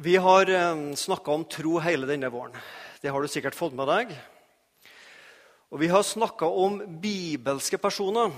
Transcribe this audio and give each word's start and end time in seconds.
Vi 0.00 0.16
har 0.16 0.50
eh, 0.50 0.94
snakka 0.94 1.30
om 1.30 1.44
tro 1.44 1.80
hele 1.82 2.06
denne 2.06 2.28
våren. 2.30 2.54
Det 3.02 3.10
har 3.10 3.18
du 3.22 3.26
sikkert 3.26 3.56
fått 3.58 3.74
med 3.74 3.88
deg. 3.90 4.12
Og 5.74 5.82
vi 5.82 5.88
har 5.90 6.06
snakka 6.06 6.46
om 6.46 6.76
bibelske 7.02 7.80
personer 7.82 8.30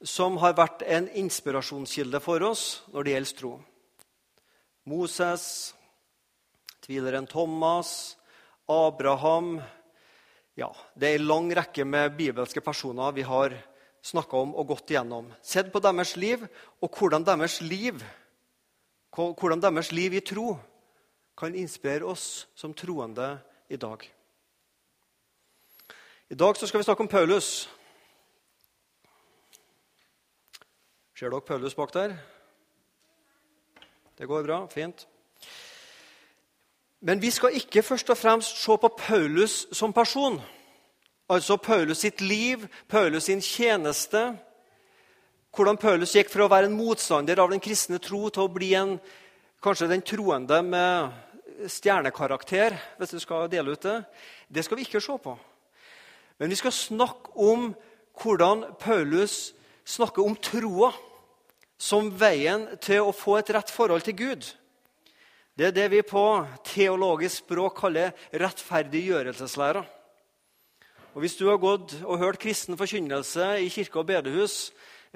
som 0.00 0.40
har 0.40 0.56
vært 0.56 0.86
en 0.88 1.10
inspirasjonskilde 1.20 2.22
for 2.24 2.48
oss 2.48 2.64
når 2.94 3.04
det 3.04 3.12
gjelder 3.12 3.36
tro. 3.42 3.52
Moses, 4.88 5.76
tvileren 6.88 7.28
Thomas, 7.28 8.16
Abraham 8.72 9.58
Ja, 10.56 10.72
det 10.96 11.10
er 11.10 11.20
en 11.20 11.28
lang 11.28 11.56
rekke 11.60 11.84
med 11.84 12.16
bibelske 12.16 12.64
personer 12.64 13.12
vi 13.12 13.28
har 13.28 13.52
snakka 14.00 14.46
om 14.46 14.56
og 14.56 14.72
gått 14.72 14.96
igjennom. 14.96 15.28
Sett 15.44 15.68
på 15.68 15.84
deres 15.84 16.16
liv 16.16 16.48
og 16.80 16.88
hvordan 16.88 17.34
deres 17.36 17.60
liv 17.60 18.00
hvordan 19.16 19.62
deres 19.62 19.92
liv 19.92 20.12
i 20.12 20.20
tro 20.20 20.58
kan 21.38 21.54
inspirere 21.54 22.04
oss 22.04 22.46
som 22.54 22.74
troende 22.74 23.38
i 23.68 23.76
dag. 23.76 24.12
I 26.28 26.34
dag 26.34 26.56
skal 26.56 26.80
vi 26.80 26.84
snakke 26.84 27.00
om 27.00 27.08
Paulus. 27.08 27.68
Ser 31.16 31.30
dere 31.30 31.40
Paulus 31.40 31.74
bak 31.74 31.94
der? 31.94 32.16
Det 34.18 34.28
går 34.28 34.42
bra. 34.42 34.66
Fint. 34.66 35.08
Men 37.00 37.22
vi 37.22 37.30
skal 37.30 37.54
ikke 37.54 37.82
først 37.82 38.10
og 38.10 38.18
fremst 38.18 38.56
se 38.56 38.76
på 38.80 38.88
Paulus 38.98 39.66
som 39.72 39.92
person. 39.92 40.40
Altså 41.28 41.56
Paulus 41.56 41.98
sitt 41.98 42.20
liv, 42.20 42.66
Paulus 42.88 43.22
sin 43.22 43.40
tjeneste, 43.40 44.38
hvordan 45.56 45.78
Paulus 45.80 46.12
gikk 46.12 46.28
fra 46.28 46.44
å 46.44 46.52
være 46.52 46.68
en 46.68 46.76
motstander 46.76 47.40
av 47.40 47.48
den 47.52 47.62
kristne 47.64 47.96
tro 48.02 48.26
til 48.28 48.44
å 48.44 48.52
bli 48.52 48.74
en, 48.76 48.96
kanskje 49.64 49.88
den 49.88 50.04
troende 50.04 50.58
med 50.62 51.70
stjernekarakter, 51.72 52.76
hvis 52.98 53.14
du 53.16 53.20
skal 53.22 53.48
dele 53.48 53.72
ut 53.72 53.86
det, 53.86 53.96
det 54.52 54.66
skal 54.66 54.76
vi 54.76 54.84
ikke 54.84 55.00
se 55.00 55.16
på. 55.22 55.32
Men 56.36 56.52
vi 56.52 56.58
skal 56.60 56.74
snakke 56.76 57.32
om 57.40 57.70
hvordan 58.20 58.66
Paulus 58.80 59.54
snakker 59.88 60.26
om 60.26 60.36
troa 60.36 60.92
som 61.80 62.10
veien 62.12 62.66
til 62.84 63.08
å 63.08 63.16
få 63.16 63.38
et 63.40 63.52
rett 63.56 63.72
forhold 63.72 64.04
til 64.04 64.16
Gud. 64.18 64.44
Det 65.56 65.70
er 65.70 65.76
det 65.76 65.86
vi 65.92 66.02
på 66.04 66.24
teologisk 66.68 67.46
språk 67.46 67.78
kaller 67.80 68.12
rettferdiggjørelseslæra. 68.36 69.84
Og 71.16 71.22
Hvis 71.24 71.38
du 71.40 71.46
har 71.48 71.56
gått 71.56 71.94
og 72.04 72.20
hørt 72.20 72.42
kristen 72.42 72.76
forkynnelse 72.76 73.54
i 73.64 73.70
kirke 73.72 74.02
og 74.02 74.10
bedehus 74.10 74.66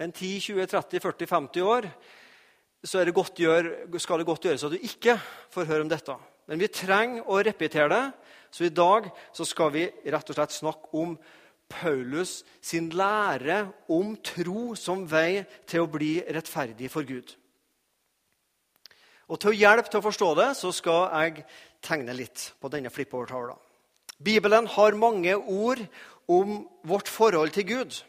en 0.00 0.12
10, 0.12 0.40
20, 0.40 0.66
30, 0.66 1.00
40, 1.00 1.26
50 1.28 1.66
år, 1.66 1.88
så 2.84 3.02
det 3.04 3.12
gjør, 3.36 3.68
skal 4.00 4.18
det 4.22 4.26
godt 4.26 4.46
gjøres 4.48 4.64
at 4.64 4.72
du 4.72 4.80
ikke 4.80 5.18
får 5.52 5.68
høre 5.68 5.84
om 5.84 5.90
dette. 5.90 6.14
Men 6.48 6.62
vi 6.62 6.70
trenger 6.72 7.28
å 7.28 7.42
repetere 7.44 7.90
det, 7.92 8.04
så 8.50 8.64
i 8.64 8.72
dag 8.72 9.10
så 9.36 9.44
skal 9.46 9.70
vi 9.74 9.84
rett 10.10 10.32
og 10.32 10.38
slett 10.38 10.56
snakke 10.56 10.96
om 10.96 11.12
Paulus 11.70 12.40
sin 12.64 12.88
lære 12.90 13.60
om 13.92 14.16
tro 14.26 14.72
som 14.74 15.04
vei 15.06 15.44
til 15.68 15.84
å 15.84 15.90
bli 15.90 16.16
rettferdig 16.26 16.90
for 16.90 17.06
Gud. 17.06 17.36
Og 19.30 19.38
Til 19.38 19.52
å 19.52 19.54
hjelpe 19.54 19.92
til 19.92 20.00
å 20.00 20.08
forstå 20.08 20.30
det 20.40 20.48
så 20.58 20.72
skal 20.74 21.04
jeg 21.12 21.44
tegne 21.84 22.16
litt 22.16 22.48
på 22.58 22.72
denne 22.72 22.90
flippovertavla. 22.90 23.54
Bibelen 24.18 24.66
har 24.66 24.98
mange 24.98 25.36
ord 25.38 25.84
om 26.26 26.64
vårt 26.82 27.08
forhold 27.08 27.54
til 27.54 27.68
Gud. 27.68 28.00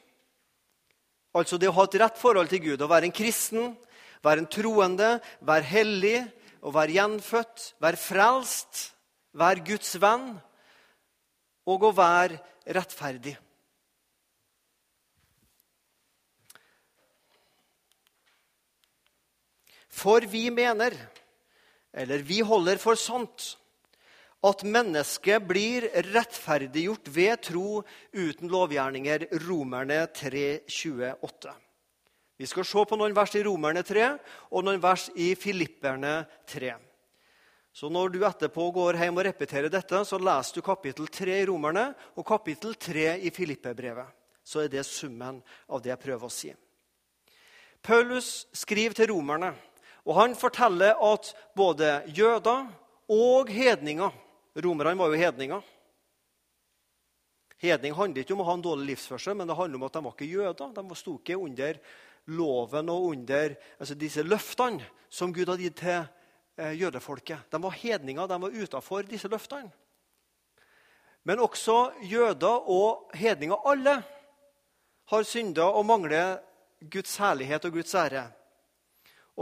Altså 1.37 1.57
det 1.57 1.69
å 1.69 1.75
ha 1.77 1.85
et 1.87 1.99
rett 2.01 2.17
forhold 2.19 2.49
til 2.51 2.63
Gud, 2.65 2.81
å 2.83 2.91
være 2.91 3.07
en 3.07 3.15
kristen, 3.15 3.71
være 4.23 4.43
en 4.43 4.49
troende, 4.51 5.13
være 5.47 5.69
hellig, 5.69 6.17
å 6.61 6.73
være 6.75 6.97
gjenfødt, 6.97 7.71
være 7.81 7.99
frelst, 7.99 8.81
være 9.37 9.63
Guds 9.65 9.95
venn 10.01 10.33
og 11.71 11.87
å 11.87 11.93
være 11.95 12.41
rettferdig. 12.75 13.37
For 19.91 20.23
vi 20.27 20.47
mener, 20.53 20.95
eller 21.93 22.23
vi 22.25 22.39
holder 22.45 22.79
for 22.81 22.99
sant, 22.99 23.55
at 24.41 24.63
mennesket 24.65 25.43
blir 25.45 25.85
rettferdiggjort 26.11 27.09
ved 27.13 27.41
tro 27.45 27.81
uten 28.13 28.49
lovgjerninger. 28.49 29.27
Romerne 29.45 30.05
3, 30.09 30.45
28. 30.65 31.53
Vi 32.41 32.47
skal 32.49 32.65
se 32.65 32.85
på 32.89 32.97
noen 32.97 33.13
vers 33.13 33.35
i 33.37 33.43
Romerne 33.45 33.83
3 33.85 34.07
og 34.49 34.63
noen 34.65 34.81
vers 34.81 35.11
i 35.13 35.35
Filipperne 35.37 36.23
3. 36.49 36.71
Så 37.71 37.87
når 37.93 38.09
du 38.11 38.23
etterpå 38.25 38.65
går 38.73 38.97
hjem 38.99 39.19
og 39.21 39.27
repeterer 39.29 39.71
dette, 39.71 40.01
så 40.03 40.17
leser 40.19 40.57
du 40.57 40.65
kapittel 40.65 41.05
3 41.07 41.37
i 41.43 41.45
Romerne 41.47 41.91
og 42.17 42.25
kapittel 42.27 42.73
3 42.75 43.13
i 43.21 43.29
Filippebrevet. 43.31 44.09
Så 44.43 44.65
er 44.65 44.73
det 44.73 44.83
summen 44.89 45.37
av 45.69 45.83
det 45.83 45.93
jeg 45.93 46.01
prøver 46.01 46.25
å 46.25 46.33
si. 46.33 46.49
Paulus 47.81 48.47
skriver 48.57 48.97
til 48.97 49.11
romerne, 49.13 49.53
og 50.05 50.17
han 50.17 50.33
forteller 50.37 50.97
at 50.97 51.29
både 51.57 52.01
jøder 52.09 52.67
og 53.11 53.49
hedninger 53.53 54.11
Romerne 54.55 54.99
var 54.99 55.11
jo 55.13 55.19
hedninger. 55.19 55.61
Hedning 57.61 57.93
handler 57.93 58.23
ikke 58.23 58.33
om 58.33 58.41
å 58.41 58.47
ha 58.47 58.55
en 58.57 58.63
dårlig 58.65 58.89
livsførsel, 58.89 59.35
men 59.37 59.47
det 59.47 59.55
handler 59.55 59.77
om 59.77 59.85
at 59.85 59.93
de 59.93 60.01
var 60.03 60.15
ikke 60.15 60.31
jøder. 60.31 60.71
De 60.75 60.97
sto 60.97 61.13
ikke 61.19 61.37
under 61.37 61.77
loven 62.33 62.89
og 62.89 63.11
under 63.11 63.53
altså 63.77 63.97
disse 63.97 64.25
løftene 64.25 64.87
som 65.11 65.33
Gud 65.33 65.49
hadde 65.51 65.67
gitt 65.67 65.77
til 65.83 65.99
eh, 66.57 66.73
jødefolket. 66.79 67.47
De 67.53 67.61
var 67.61 67.77
hedninger, 67.77 68.27
de 68.27 68.39
var 68.41 68.57
utafor 68.63 69.05
disse 69.07 69.29
løftene. 69.31 69.71
Men 71.23 71.39
også 71.39 71.91
jøder 72.09 72.65
og 72.71 73.13
hedninger, 73.13 73.67
alle, 73.69 73.99
har 75.11 75.25
synda 75.27 75.67
og 75.69 75.85
mangler 75.85 76.39
Guds 76.81 77.13
herlighet 77.21 77.65
og 77.67 77.75
Guds 77.77 77.93
ære. 77.93 78.23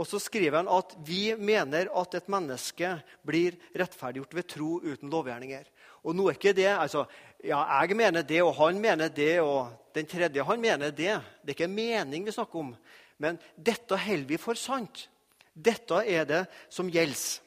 Og 0.00 0.08
så 0.08 0.16
skriver 0.22 0.62
han 0.62 0.70
at 0.72 0.94
vi 1.04 1.34
mener 1.36 1.90
at 2.00 2.14
et 2.16 2.30
menneske 2.32 2.94
blir 3.26 3.58
rettferdiggjort 3.76 4.36
ved 4.38 4.46
tro 4.48 4.78
uten 4.80 5.12
lovgjerninger. 5.12 5.66
Og 6.08 6.16
nå 6.16 6.30
er 6.30 6.38
ikke 6.38 6.56
det 6.56 6.70
altså, 6.72 7.04
ja, 7.44 7.60
Jeg 7.82 7.96
mener 7.96 8.24
det, 8.24 8.40
og 8.42 8.54
han 8.56 8.80
mener 8.80 9.12
det, 9.12 9.40
og 9.44 9.68
den 9.94 10.08
tredje 10.08 10.44
han 10.44 10.60
mener 10.60 10.90
det. 10.90 11.20
Det 11.44 11.52
er 11.52 11.58
ikke 11.58 11.68
mening 11.68 12.24
vi 12.24 12.32
snakker 12.32 12.62
om. 12.62 12.72
Men 13.20 13.36
dette 13.56 13.96
holder 14.00 14.28
vi 14.28 14.40
for 14.40 14.56
sant. 14.56 15.08
Dette 15.52 16.00
er 16.08 16.24
det 16.24 16.44
som 16.72 16.88
gjelder. 16.88 17.40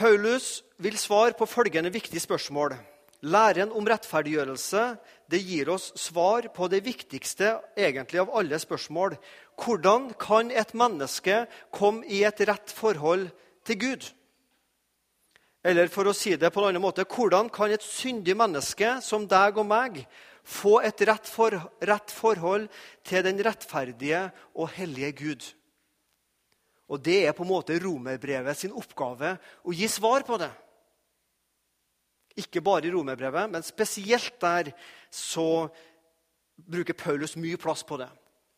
Paulus 0.00 0.62
vil 0.78 0.96
svare 0.96 1.34
på 1.36 1.50
følgende 1.50 1.90
viktige 1.92 2.22
spørsmål. 2.22 2.78
Læren 3.20 3.72
om 3.76 3.84
rettferdiggjørelse 3.84 4.84
det 5.30 5.42
gir 5.44 5.68
oss 5.74 5.90
svar 6.00 6.46
på 6.54 6.70
det 6.72 6.80
viktigste 6.86 7.52
egentlig 7.76 8.22
av 8.22 8.32
alle 8.40 8.56
spørsmål. 8.58 9.18
Hvordan 9.60 10.14
kan 10.20 10.48
et 10.50 10.72
menneske 10.72 11.42
komme 11.74 12.06
i 12.08 12.22
et 12.24 12.40
rett 12.48 12.72
forhold 12.72 13.28
til 13.68 13.78
Gud? 13.82 14.08
Eller 15.60 15.92
for 15.92 16.08
å 16.08 16.16
si 16.16 16.32
det 16.40 16.48
på 16.48 16.62
en 16.62 16.70
annen 16.70 16.80
måte 16.80 17.04
hvordan 17.04 17.50
kan 17.52 17.68
et 17.68 17.84
syndig 17.84 18.32
menneske 18.40 18.96
som 19.04 19.28
deg 19.28 19.60
og 19.60 19.68
meg 19.68 20.00
få 20.40 20.78
et 20.80 21.04
rett, 21.04 21.28
for, 21.28 21.52
rett 21.84 22.14
forhold 22.16 22.70
til 23.04 23.26
den 23.26 23.42
rettferdige 23.44 24.30
og 24.56 24.72
hellige 24.78 25.12
Gud? 25.20 25.44
Og 26.88 27.04
Det 27.04 27.20
er 27.26 27.36
på 27.36 27.44
en 27.44 27.52
måte 27.52 27.76
romerbrevet 27.78 28.56
sin 28.56 28.72
oppgave 28.72 29.36
å 29.62 29.76
gi 29.76 29.86
svar 29.92 30.24
på 30.26 30.40
det. 30.40 30.50
Ikke 32.38 32.62
bare 32.62 32.86
i 32.86 32.92
romerbrevet, 32.94 33.50
men 33.50 33.64
spesielt 33.66 34.36
der 34.42 34.70
så 35.10 35.66
bruker 36.60 36.94
Paulus 36.94 37.34
mye 37.40 37.58
plass 37.58 37.82
på 37.86 37.98
det. 37.98 38.10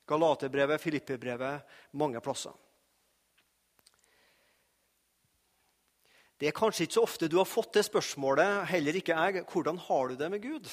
Galaterbrevet, 0.09 0.83
Filippibrevet, 0.83 1.63
mange 1.97 2.21
plasser. 2.21 2.53
Det 6.43 6.49
er 6.51 6.57
kanskje 6.57 6.89
ikke 6.89 6.97
så 6.99 7.05
ofte 7.07 7.29
du 7.31 7.37
har 7.39 7.47
fått 7.47 7.77
det 7.79 7.85
spørsmålet, 7.87 8.65
heller 8.73 8.97
ikke 8.99 9.15
jeg. 9.15 9.45
Hvordan 9.47 9.79
har 9.79 10.11
du 10.11 10.17
det 10.19 10.31
med 10.33 10.43
Gud? 10.43 10.67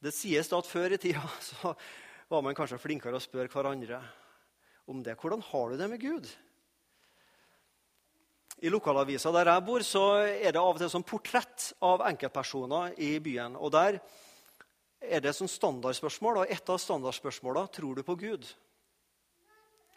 Det 0.00 0.12
sies 0.16 0.48
da 0.48 0.60
at 0.62 0.68
før 0.68 0.94
i 0.96 0.98
tida 1.00 1.20
så 1.44 1.74
var 2.32 2.44
man 2.44 2.56
kanskje 2.56 2.80
flinkere 2.80 3.20
å 3.20 3.22
spørre 3.22 3.52
hverandre 3.52 4.00
om 4.88 5.02
det. 5.04 5.18
Hvordan 5.20 5.44
har 5.50 5.68
du 5.68 5.76
det 5.76 5.88
med 5.92 6.00
Gud? 6.00 6.30
I 8.64 8.70
lokalavisa 8.72 9.32
der 9.34 9.50
jeg 9.52 9.64
bor, 9.66 9.82
så 9.84 10.02
er 10.24 10.54
det 10.54 10.60
av 10.60 10.70
og 10.70 10.78
til 10.80 10.88
sånn 10.88 11.04
portrett 11.04 11.72
av 11.84 12.04
enkeltpersoner 12.08 12.94
i 13.04 13.18
byen. 13.20 13.56
Og 13.60 13.72
Der 13.72 13.98
er 15.00 15.20
det 15.20 15.34
sånn 15.36 15.50
standardspørsmål, 15.50 16.40
og 16.40 16.50
et 16.50 16.70
av 16.72 16.80
standardspørsmåla 16.80 17.66
tror 17.72 17.98
du 17.98 18.02
på 18.02 18.16
Gud. 18.16 18.46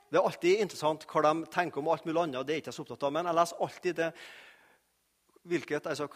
Det 0.09 0.17
er 0.17 0.25
alltid 0.25 0.59
interessant 0.59 1.06
hva 1.07 1.21
de 1.23 1.45
tenker 1.53 1.79
om 1.79 1.88
alt 1.88 2.06
mulig 2.06 2.21
annet. 2.21 2.45
det 2.45 2.53
er 2.53 2.61
ikke 2.61 2.71
jeg 2.73 2.79
så 2.79 2.83
opptatt 2.83 3.03
av, 3.03 3.13
Men 3.13 3.25
jeg 3.25 3.35
leser 3.35 3.61
alltid 3.61 3.95
det 3.95 4.11
hvilket, 5.45 5.88
altså, 5.88 6.09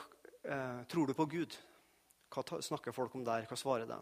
eh, 0.44 0.84
Tror 0.90 1.08
du 1.08 1.14
på 1.14 1.26
Gud? 1.26 1.56
Hva 2.30 2.62
snakker 2.62 2.92
folk 2.92 3.16
om 3.16 3.24
der? 3.24 3.46
Hva 3.46 3.56
svarer 3.56 3.86
de? 3.86 3.98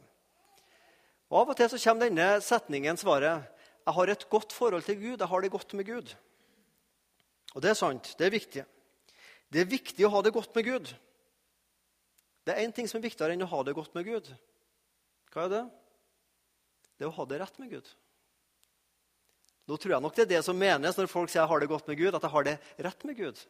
Og 1.30 1.42
Av 1.42 1.50
og 1.50 1.58
til 1.58 1.70
så 1.70 1.78
kommer 1.78 2.10
denne 2.10 2.42
setningen 2.42 2.98
svaret 2.98 3.48
jeg 3.82 3.94
har 3.94 4.08
et 4.08 4.30
godt 4.30 4.54
forhold 4.54 4.84
til 4.84 4.96
Gud. 4.96 5.20
Jeg 5.20 5.28
har 5.28 5.42
det 5.42 5.52
godt 5.52 5.74
med 5.74 5.86
Gud. 5.86 6.16
Og 7.56 7.64
det 7.64 7.72
er 7.72 7.80
sant. 7.80 8.14
Det 8.18 8.28
er 8.28 8.34
viktig. 8.34 8.66
Det 9.52 9.62
er 9.62 9.72
viktig 9.72 10.06
å 10.08 10.12
ha 10.14 10.22
det 10.24 10.34
godt 10.36 10.54
med 10.56 10.68
Gud. 10.68 10.92
Det 12.48 12.54
er 12.54 12.64
én 12.64 12.74
ting 12.74 12.88
som 12.90 13.00
er 13.00 13.06
viktigere 13.06 13.36
enn 13.36 13.46
å 13.46 13.52
ha 13.52 13.64
det 13.68 13.76
godt 13.78 13.94
med 13.98 14.08
Gud. 14.08 14.30
Hva 15.32 15.46
er 15.46 15.52
det? 15.52 15.64
Det 16.98 17.06
er 17.06 17.12
å 17.12 17.18
ha 17.18 17.26
det 17.28 17.42
rett 17.42 17.60
med 17.62 17.74
Gud. 17.74 17.90
Nå 19.70 19.78
tror 19.78 19.96
jeg 19.96 20.04
nok 20.04 20.16
det 20.18 20.24
er 20.26 20.32
det 20.34 20.46
som 20.46 20.58
menes 20.58 20.98
når 20.98 21.10
folk 21.12 21.32
sier 21.32 21.44
jeg 21.44 21.52
har 21.52 21.62
det 21.62 21.70
godt 21.72 21.90
med 21.90 22.00
Gud, 22.00 22.16
at 22.16 22.26
jeg 22.26 22.34
har 22.34 22.48
det 22.48 22.56
rett 22.88 23.04
med 23.08 23.20
Gud. 23.20 23.42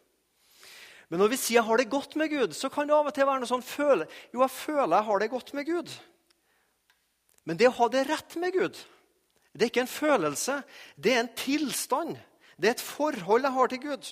Men 1.11 1.21
når 1.23 1.31
vi 1.33 1.39
sier 1.41 1.59
jeg 1.59 1.67
har 1.67 1.81
det 1.81 1.91
godt 1.91 2.17
med 2.19 2.31
Gud, 2.31 2.55
så 2.55 2.69
kan 2.71 2.87
det 2.87 2.95
av 2.95 3.09
og 3.09 3.15
til 3.15 3.27
være 3.27 3.43
noe 3.43 3.49
sånn 3.49 3.65
føle, 3.65 4.07
Jo, 4.31 4.43
jeg 4.43 4.53
føler 4.55 4.95
jeg 4.97 5.07
har 5.09 5.21
det 5.21 5.29
godt 5.33 5.53
med 5.57 5.67
Gud. 5.67 5.93
Men 7.47 7.57
det 7.59 7.69
å 7.71 7.77
ha 7.79 7.87
det 7.91 8.05
rett 8.07 8.35
med 8.39 8.55
Gud, 8.55 8.77
det 9.51 9.65
er 9.65 9.71
ikke 9.71 9.83
en 9.83 9.91
følelse. 9.91 10.61
Det 10.95 11.15
er 11.15 11.23
en 11.23 11.33
tilstand. 11.35 12.19
Det 12.61 12.69
er 12.69 12.77
et 12.77 12.83
forhold 12.85 13.47
jeg 13.47 13.55
har 13.57 13.71
til 13.71 13.81
Gud. 13.81 14.11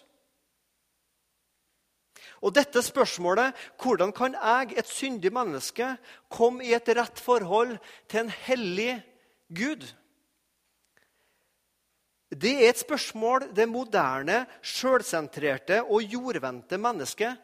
Og 2.41 2.55
dette 2.55 2.81
spørsmålet 2.83 3.55
hvordan 3.81 4.11
kan 4.15 4.33
jeg, 4.33 4.73
et 4.77 4.87
syndig 4.87 5.31
menneske, 5.33 5.91
komme 6.31 6.65
i 6.65 6.73
et 6.73 6.89
rett 6.97 7.19
forhold 7.19 7.77
til 8.09 8.25
en 8.25 8.33
hellig 8.47 8.93
Gud? 9.53 9.85
Det 12.29 12.51
er 12.63 12.69
et 12.69 12.81
spørsmål 12.81 13.49
det 13.55 13.65
moderne, 13.69 14.43
sjølsentrerte 14.61 15.81
og 15.83 16.03
jordvendte 16.05 16.77
mennesket 16.77 17.37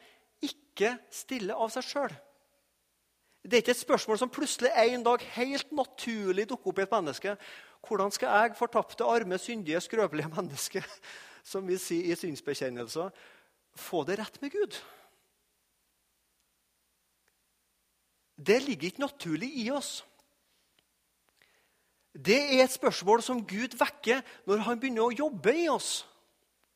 ikke 0.45 0.95
stiller 1.13 1.57
av 1.57 1.73
seg 1.73 1.87
sjøl. 1.87 2.13
Det 3.45 3.57
er 3.57 3.63
ikke 3.63 3.75
et 3.75 3.81
spørsmål 3.81 4.17
som 4.17 4.29
plutselig 4.33 4.71
en 4.73 5.03
dag 5.05 5.21
helt 5.35 5.71
naturlig 5.73 6.47
dukker 6.49 6.71
opp 6.71 6.79
i 6.81 6.85
et 6.85 6.93
menneske. 6.93 7.35
Hvordan 7.87 8.11
skal 8.11 8.31
jeg, 8.33 8.55
fortapte, 8.57 9.03
arme, 9.03 9.37
syndige, 9.37 9.81
skrøpelige 9.81 10.31
menneske, 10.37 10.83
som 11.43 11.67
vi 11.67 11.77
sier 11.81 12.11
i 12.11 12.19
synsbekjennelser, 12.19 13.13
få 13.75 14.03
det 14.07 14.19
rett 14.19 14.41
med 14.41 14.53
Gud? 14.55 14.79
Det 18.35 18.61
ligger 18.63 18.91
ikke 18.91 19.05
naturlig 19.05 19.51
i 19.63 19.69
oss. 19.71 20.03
Det 22.15 22.37
er 22.37 22.63
et 22.63 22.71
spørsmål 22.71 23.23
som 23.23 23.43
Gud 23.47 23.75
vekker 23.79 24.21
når 24.47 24.63
han 24.67 24.79
begynner 24.79 25.07
å 25.07 25.15
jobbe 25.15 25.51
i 25.55 25.67
oss 25.71 26.05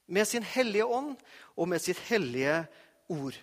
med 0.09 0.27
sin 0.27 0.43
hellige 0.43 0.85
ånd 0.85 1.13
og 1.55 1.69
med 1.71 1.79
sitt 1.83 1.99
hellige 2.09 2.63
ord. 3.11 3.35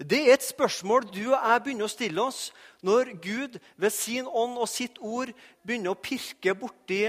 Det 0.00 0.16
er 0.16 0.32
et 0.32 0.44
spørsmål 0.44 1.10
du 1.12 1.26
og 1.28 1.36
jeg 1.36 1.62
begynner 1.64 1.84
å 1.84 1.92
stille 1.92 2.22
oss 2.24 2.46
når 2.86 3.10
Gud 3.20 3.58
ved 3.76 3.92
sin 3.92 4.24
ånd 4.24 4.56
og 4.56 4.68
sitt 4.72 4.96
ord 4.96 5.28
begynner 5.60 5.92
å 5.92 6.00
pirke 6.00 6.54
borti 6.56 7.02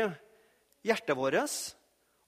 hjertet 0.83 1.15
vårt 1.15 1.37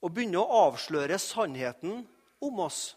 og 0.04 0.14
begynner 0.16 0.40
å 0.40 0.62
avsløre 0.70 1.20
sannheten 1.20 2.06
om 2.44 2.62
oss. 2.64 2.94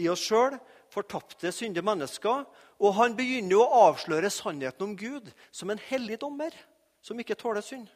I 0.00 0.08
oss 0.12 0.20
sjøl, 0.24 0.58
fortapte, 0.92 1.52
syndige 1.52 1.84
mennesker. 1.84 2.44
Og 2.80 2.94
han 2.96 3.16
begynner 3.16 3.60
å 3.60 3.86
avsløre 3.88 4.30
sannheten 4.32 4.86
om 4.86 4.94
Gud 4.96 5.28
som 5.52 5.72
en 5.72 5.82
hellig 5.90 6.16
dommer 6.20 6.54
som 7.04 7.18
ikke 7.20 7.36
tåler 7.40 7.64
synd. 7.64 7.88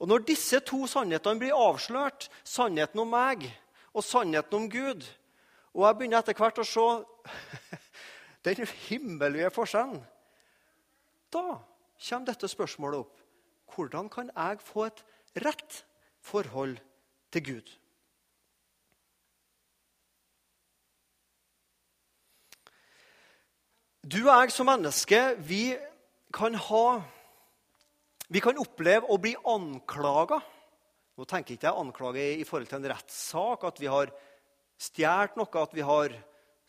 Og 0.00 0.08
Når 0.08 0.24
disse 0.30 0.60
to 0.64 0.86
sannhetene 0.88 1.42
blir 1.42 1.54
avslørt, 1.54 2.30
sannheten 2.42 3.02
om 3.02 3.10
meg 3.12 3.50
og 3.92 4.06
sannheten 4.06 4.56
om 4.56 4.70
Gud 4.70 5.04
Og 5.76 5.86
jeg 5.86 5.98
begynner 5.98 6.22
etter 6.22 6.38
hvert 6.38 6.58
å 6.58 6.66
se 6.66 6.86
den 8.46 8.62
himmelvide 8.88 9.52
forskjellen 9.54 10.00
Da 11.30 11.44
kommer 12.00 12.26
dette 12.26 12.48
spørsmålet 12.48 13.04
opp. 13.04 13.20
Hvordan 13.70 14.08
kan 14.10 14.32
jeg 14.34 14.62
få 14.64 14.88
et 14.88 15.04
rett 15.44 15.82
forhold 16.26 16.78
til 17.30 17.44
Gud? 17.44 17.68
Du 24.00 24.22
og 24.24 24.32
jeg 24.32 24.52
som 24.54 24.66
menneske, 24.66 25.20
vi 25.44 25.76
kan 26.32 26.56
ha 26.56 26.84
vi 28.30 28.40
kan 28.40 28.58
oppleve 28.62 29.10
å 29.10 29.18
bli 29.18 29.34
anklaga. 29.50 30.38
Nå 31.18 31.26
tenker 31.28 31.56
ikke 31.56 31.66
jeg 31.66 31.82
anklage 31.82 32.26
i 32.38 32.44
forhold 32.46 32.70
til 32.70 32.78
en 32.78 32.88
rettssak, 32.92 33.64
at 33.66 33.80
vi 33.82 33.88
har 33.90 34.12
stjålet 34.80 35.36
noe, 35.38 35.62
at 35.62 35.76
vi 35.76 35.84
har 35.84 36.14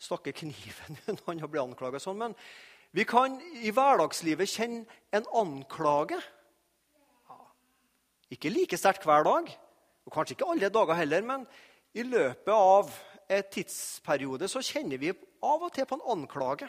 stakket 0.02 0.42
kniven 0.42 0.98
i 1.08 1.16
han 1.26 1.42
og 1.42 1.50
blitt 1.50 1.64
anklaga 1.64 2.00
sånn. 2.02 2.20
Men 2.20 2.36
vi 2.92 3.06
kan 3.08 3.38
i 3.62 3.72
hverdagslivet 3.72 4.52
kjenne 4.52 5.00
en 5.16 5.28
anklage. 5.40 6.18
Ikke 8.32 8.52
like 8.52 8.78
sterkt 8.80 9.06
hver 9.08 9.24
dag, 9.28 9.48
og 10.02 10.14
kanskje 10.14 10.36
ikke 10.36 10.48
alle 10.52 10.72
dager 10.72 10.98
heller, 10.98 11.24
men 11.24 11.46
i 11.96 12.04
løpet 12.04 12.52
av 12.52 12.92
et 13.32 13.50
tidsperiode 13.52 14.48
så 14.50 14.62
kjenner 14.64 15.00
vi 15.00 15.12
av 15.12 15.64
og 15.64 15.72
til 15.74 15.88
på 15.88 15.98
en 15.98 16.08
anklage. 16.14 16.68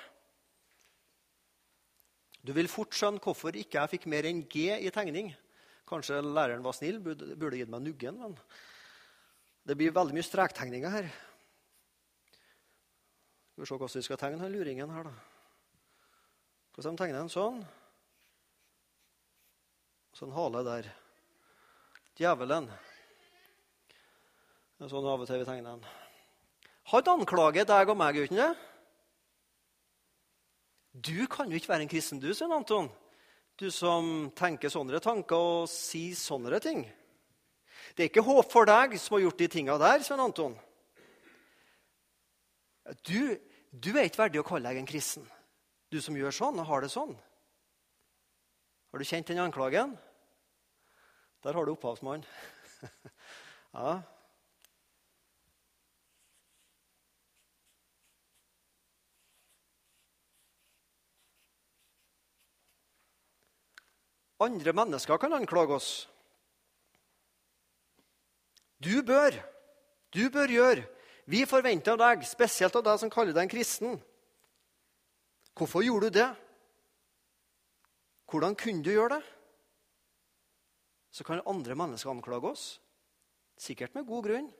Du 2.43 2.51
vil 2.55 2.67
fort 2.71 2.91
skjønne 2.95 3.23
hvorfor 3.23 3.55
ikke 3.55 3.79
jeg 3.79 3.93
fikk 3.93 4.07
mer 4.11 4.27
enn 4.27 4.43
G 4.51 4.67
i 4.75 4.91
tegning. 4.91 5.31
Kanskje 5.87 6.19
læreren 6.23 6.63
var 6.63 6.75
snill, 6.75 6.99
burde 7.03 7.59
gitt 7.59 7.71
meg 7.71 7.85
Nuggen. 7.85 8.19
Men 8.19 8.35
det 9.67 9.77
blir 9.79 9.95
veldig 9.95 10.15
mye 10.17 10.27
strektegninger 10.27 10.91
her. 10.91 11.07
Skal 13.53 13.61
vi 13.61 13.67
se 13.69 13.77
hvordan 13.77 13.99
vi 13.99 14.01
skal 14.07 14.17
tegne 14.17 14.41
den 14.41 14.53
luringen 14.55 14.89
her, 14.89 15.03
da. 15.05 15.13
Hvordan 16.73 16.95
de 16.95 17.01
tegner 17.03 17.19
den 17.19 17.29
sånn. 17.29 17.59
Og 20.09 20.17
så 20.17 20.25
en 20.25 20.33
hale 20.33 20.63
der. 20.65 20.89
Djevelen. 22.17 22.71
Det 24.73 24.87
er 24.87 24.89
sånn 24.89 25.05
av 25.05 25.21
og 25.21 25.29
til 25.29 25.43
vi 25.43 25.45
tegner 25.45 25.75
den. 25.75 25.85
Han 26.89 27.13
anklaget 27.13 27.69
deg 27.69 27.93
og 27.93 27.99
meg, 28.01 28.17
uten 28.25 28.41
det? 28.41 28.49
Du 30.93 31.27
kan 31.29 31.49
jo 31.49 31.61
ikke 31.61 31.75
være 31.75 31.85
en 31.85 31.93
kristen, 31.93 32.21
du, 32.21 32.33
sier 32.33 32.49
Anton. 32.53 32.89
Du 33.57 33.69
som 33.69 34.31
tenker 34.33 34.73
sånne 34.73 34.97
tanker 35.01 35.37
og 35.37 35.69
sier 35.69 36.17
sånne 36.17 36.57
ting. 36.61 36.87
Det 37.93 38.01
er 38.01 38.09
ikke 38.09 38.25
håp 38.25 38.49
for 38.49 38.65
deg 38.65 38.97
som 38.97 39.19
har 39.19 39.27
gjort 39.27 39.41
de 39.45 39.47
tinga 39.59 39.77
der, 39.77 40.01
Svein 40.01 40.25
Anton. 40.25 40.57
Du, 43.07 43.37
du, 43.71 43.91
er 43.95 44.09
ikke 44.09 44.25
verdig 44.25 44.41
å 44.41 44.47
kalle 44.47 44.69
deg 44.69 44.81
en 44.81 44.89
kristen, 44.89 45.27
du 45.91 46.01
som 46.03 46.17
gjør 46.19 46.35
sånn 46.35 46.59
og 46.59 46.67
har 46.67 46.83
det 46.83 46.91
sånn. 46.91 47.13
Har 48.91 49.01
du 49.01 49.07
kjent 49.07 49.31
den 49.31 49.41
anklagen? 49.41 49.95
Der 51.43 51.55
har 51.55 51.65
du 51.65 51.73
opphavsmannen. 51.73 52.27
ja, 53.73 54.01
Andre 64.43 64.73
mennesker 64.75 65.17
kan 65.17 65.33
anklage 65.33 65.77
oss. 65.77 65.89
Du 68.83 69.03
bør. 69.05 69.37
Du 70.11 70.27
bør 70.29 70.51
gjøre. 70.51 70.83
Vi 71.25 71.45
forventer 71.47 71.95
av 71.95 72.01
deg, 72.01 72.25
spesielt 72.27 72.75
av 72.75 72.83
deg 72.83 72.99
som 72.99 73.11
kaller 73.11 73.35
deg 73.35 73.45
en 73.45 73.51
kristen. 73.51 74.01
Hvorfor 75.55 75.85
gjorde 75.85 76.09
du 76.09 76.19
det? 76.19 76.31
Hvordan 78.31 78.57
kunne 78.57 78.83
du 78.83 78.91
gjøre 78.91 79.19
det? 79.19 79.23
Så 81.13 81.23
kan 81.23 81.43
andre 81.45 81.75
mennesker 81.77 82.09
anklage 82.09 82.49
oss. 82.49 82.65
Sikkert 83.57 83.93
med 83.95 84.07
god 84.09 84.23
grunn. 84.25 84.51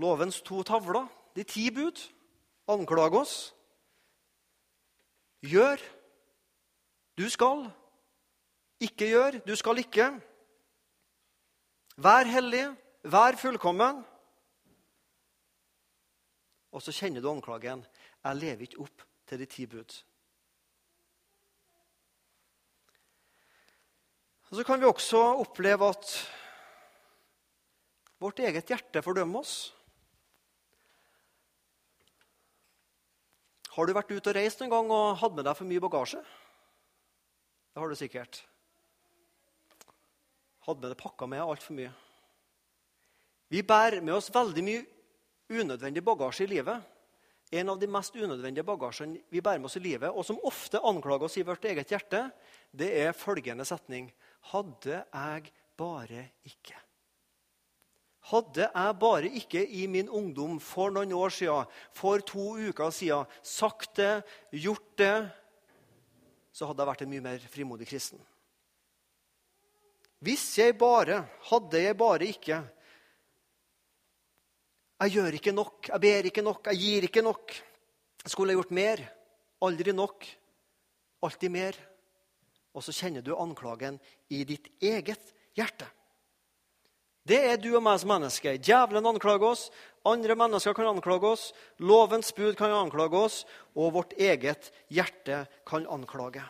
Lovens 0.00 0.40
to 0.42 0.62
tavler, 0.64 1.06
de 1.36 1.44
ti 1.44 1.68
bud, 1.70 2.00
anklager 2.66 3.20
oss. 3.20 3.34
Gjør. 5.44 6.01
Du 7.18 7.28
skal. 7.30 7.66
Ikke 8.80 9.08
gjør. 9.10 9.40
Du 9.46 9.52
skal 9.56 9.82
ikke. 9.82 10.08
Vær 11.96 12.28
hellig. 12.28 12.64
Vær 13.04 13.36
fullkommen. 13.36 14.00
Og 16.72 16.80
så 16.82 16.94
kjenner 16.96 17.20
du 17.20 17.28
anklagen. 17.30 17.84
Jeg 18.24 18.40
lever 18.40 18.66
ikke 18.66 18.80
opp 18.86 19.04
til 19.28 19.42
de 19.42 19.46
ti 19.46 19.66
bud. 19.66 19.98
Og 24.50 24.56
Så 24.56 24.64
kan 24.64 24.80
vi 24.80 24.84
også 24.84 25.20
oppleve 25.40 25.88
at 25.88 26.10
vårt 28.20 28.38
eget 28.38 28.68
hjerte 28.68 29.02
fordømmer 29.02 29.40
oss. 29.40 29.72
Har 33.72 33.88
du 33.88 33.94
vært 33.96 34.12
ute 34.12 34.28
og 34.28 34.36
reist 34.36 34.60
en 34.60 34.70
gang 34.70 34.90
og 34.92 35.16
hatt 35.16 35.32
med 35.32 35.48
deg 35.48 35.56
for 35.56 35.68
mye 35.68 35.80
bagasje? 35.80 36.20
Det 37.72 37.80
har 37.80 37.88
du 37.88 37.96
sikkert. 37.96 38.42
Hadde 40.66 40.80
med 40.80 40.92
det 40.92 41.00
pakka 41.00 41.26
med 41.26 41.42
altfor 41.42 41.76
mye. 41.76 41.92
Vi 43.52 43.62
bærer 43.66 44.04
med 44.04 44.14
oss 44.14 44.30
veldig 44.32 44.64
mye 44.64 44.82
unødvendig 45.52 46.04
bagasje 46.04 46.46
i 46.46 46.52
livet. 46.52 46.84
En 47.52 47.68
av 47.68 47.80
de 47.80 47.88
mest 47.90 48.14
unødvendige 48.16 48.64
bagasjene 48.64 49.20
vi 49.32 49.42
bærer 49.44 49.60
med 49.60 49.68
oss 49.68 49.76
i 49.76 49.84
livet, 49.84 50.08
og 50.08 50.24
som 50.24 50.40
ofte 50.48 50.80
anklager 50.80 51.28
oss 51.28 51.36
i 51.36 51.44
vårt 51.44 51.64
eget 51.68 51.92
hjerte, 51.92 52.22
det 52.72 52.88
er 53.02 53.16
følgende 53.16 53.66
setning 53.68 54.08
Hadde 54.52 55.02
jeg 55.04 55.52
bare 55.78 56.24
ikke. 56.48 56.78
Hadde 58.30 58.68
jeg 58.68 58.96
bare 59.02 59.28
ikke 59.28 59.66
i 59.66 59.84
min 59.90 60.08
ungdom 60.08 60.58
for 60.62 60.94
noen 60.94 61.12
år 61.12 61.34
siden, 61.34 61.68
for 61.92 62.22
to 62.24 62.54
uker 62.56 62.90
siden, 62.94 63.28
sagt 63.42 63.96
det, 63.98 64.22
gjort 64.54 64.88
det, 64.98 65.16
så 66.52 66.68
hadde 66.68 66.84
jeg 66.84 66.90
vært 66.90 67.04
en 67.04 67.12
mye 67.12 67.24
mer 67.24 67.44
frimodig 67.50 67.88
kristen. 67.88 68.20
Hvis 70.22 70.44
jeg 70.60 70.76
bare, 70.78 71.24
hadde 71.48 71.82
jeg 71.82 71.98
bare 71.98 72.28
ikke 72.30 72.62
Jeg 75.02 75.16
gjør 75.16 75.34
ikke 75.34 75.52
nok, 75.52 75.88
jeg 75.88 75.98
ber 75.98 76.26
ikke 76.28 76.42
nok, 76.46 76.68
jeg 76.70 76.78
gir 76.78 77.04
ikke 77.08 77.22
nok. 77.26 77.54
Jeg 78.22 78.30
skulle 78.30 78.54
gjort 78.54 78.70
mer. 78.70 79.00
Aldri 79.66 79.90
nok. 79.90 80.28
Alltid 81.26 81.50
mer. 81.50 81.78
Og 82.70 82.84
så 82.86 82.94
kjenner 82.94 83.24
du 83.26 83.32
anklagen 83.34 83.98
i 84.30 84.44
ditt 84.46 84.68
eget 84.78 85.32
hjerte. 85.58 85.88
Det 87.26 87.40
er 87.50 87.58
du 87.58 87.72
og 87.74 87.82
meg 87.82 87.98
som 87.98 88.12
mennesker. 88.14 88.60
Djevelen 88.62 89.10
anklager 89.10 89.52
oss. 89.52 89.68
Andre 90.04 90.34
mennesker 90.34 90.74
kan 90.74 90.88
anklage 90.90 91.28
oss. 91.34 91.52
Lovens 91.78 92.32
bud 92.34 92.56
kan 92.58 92.72
anklage 92.74 93.18
oss. 93.18 93.44
Og 93.74 93.92
vårt 93.98 94.16
eget 94.18 94.72
hjerte 94.90 95.44
kan 95.68 95.86
anklage. 95.86 96.42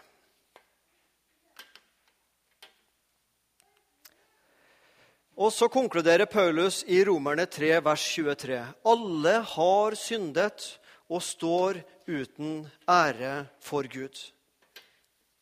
Og 5.37 5.53
så 5.53 5.69
konkluderer 5.73 6.29
Paulus 6.29 6.83
i 6.85 7.01
Romerne 7.05 7.47
3, 7.49 7.79
vers 7.85 8.03
23. 8.15 8.59
Alle 8.85 9.33
har 9.55 9.95
syndet 9.97 10.67
og 11.09 11.23
står 11.25 11.81
uten 12.07 12.67
ære 12.89 13.47
for 13.61 13.89
Gud. 13.89 14.21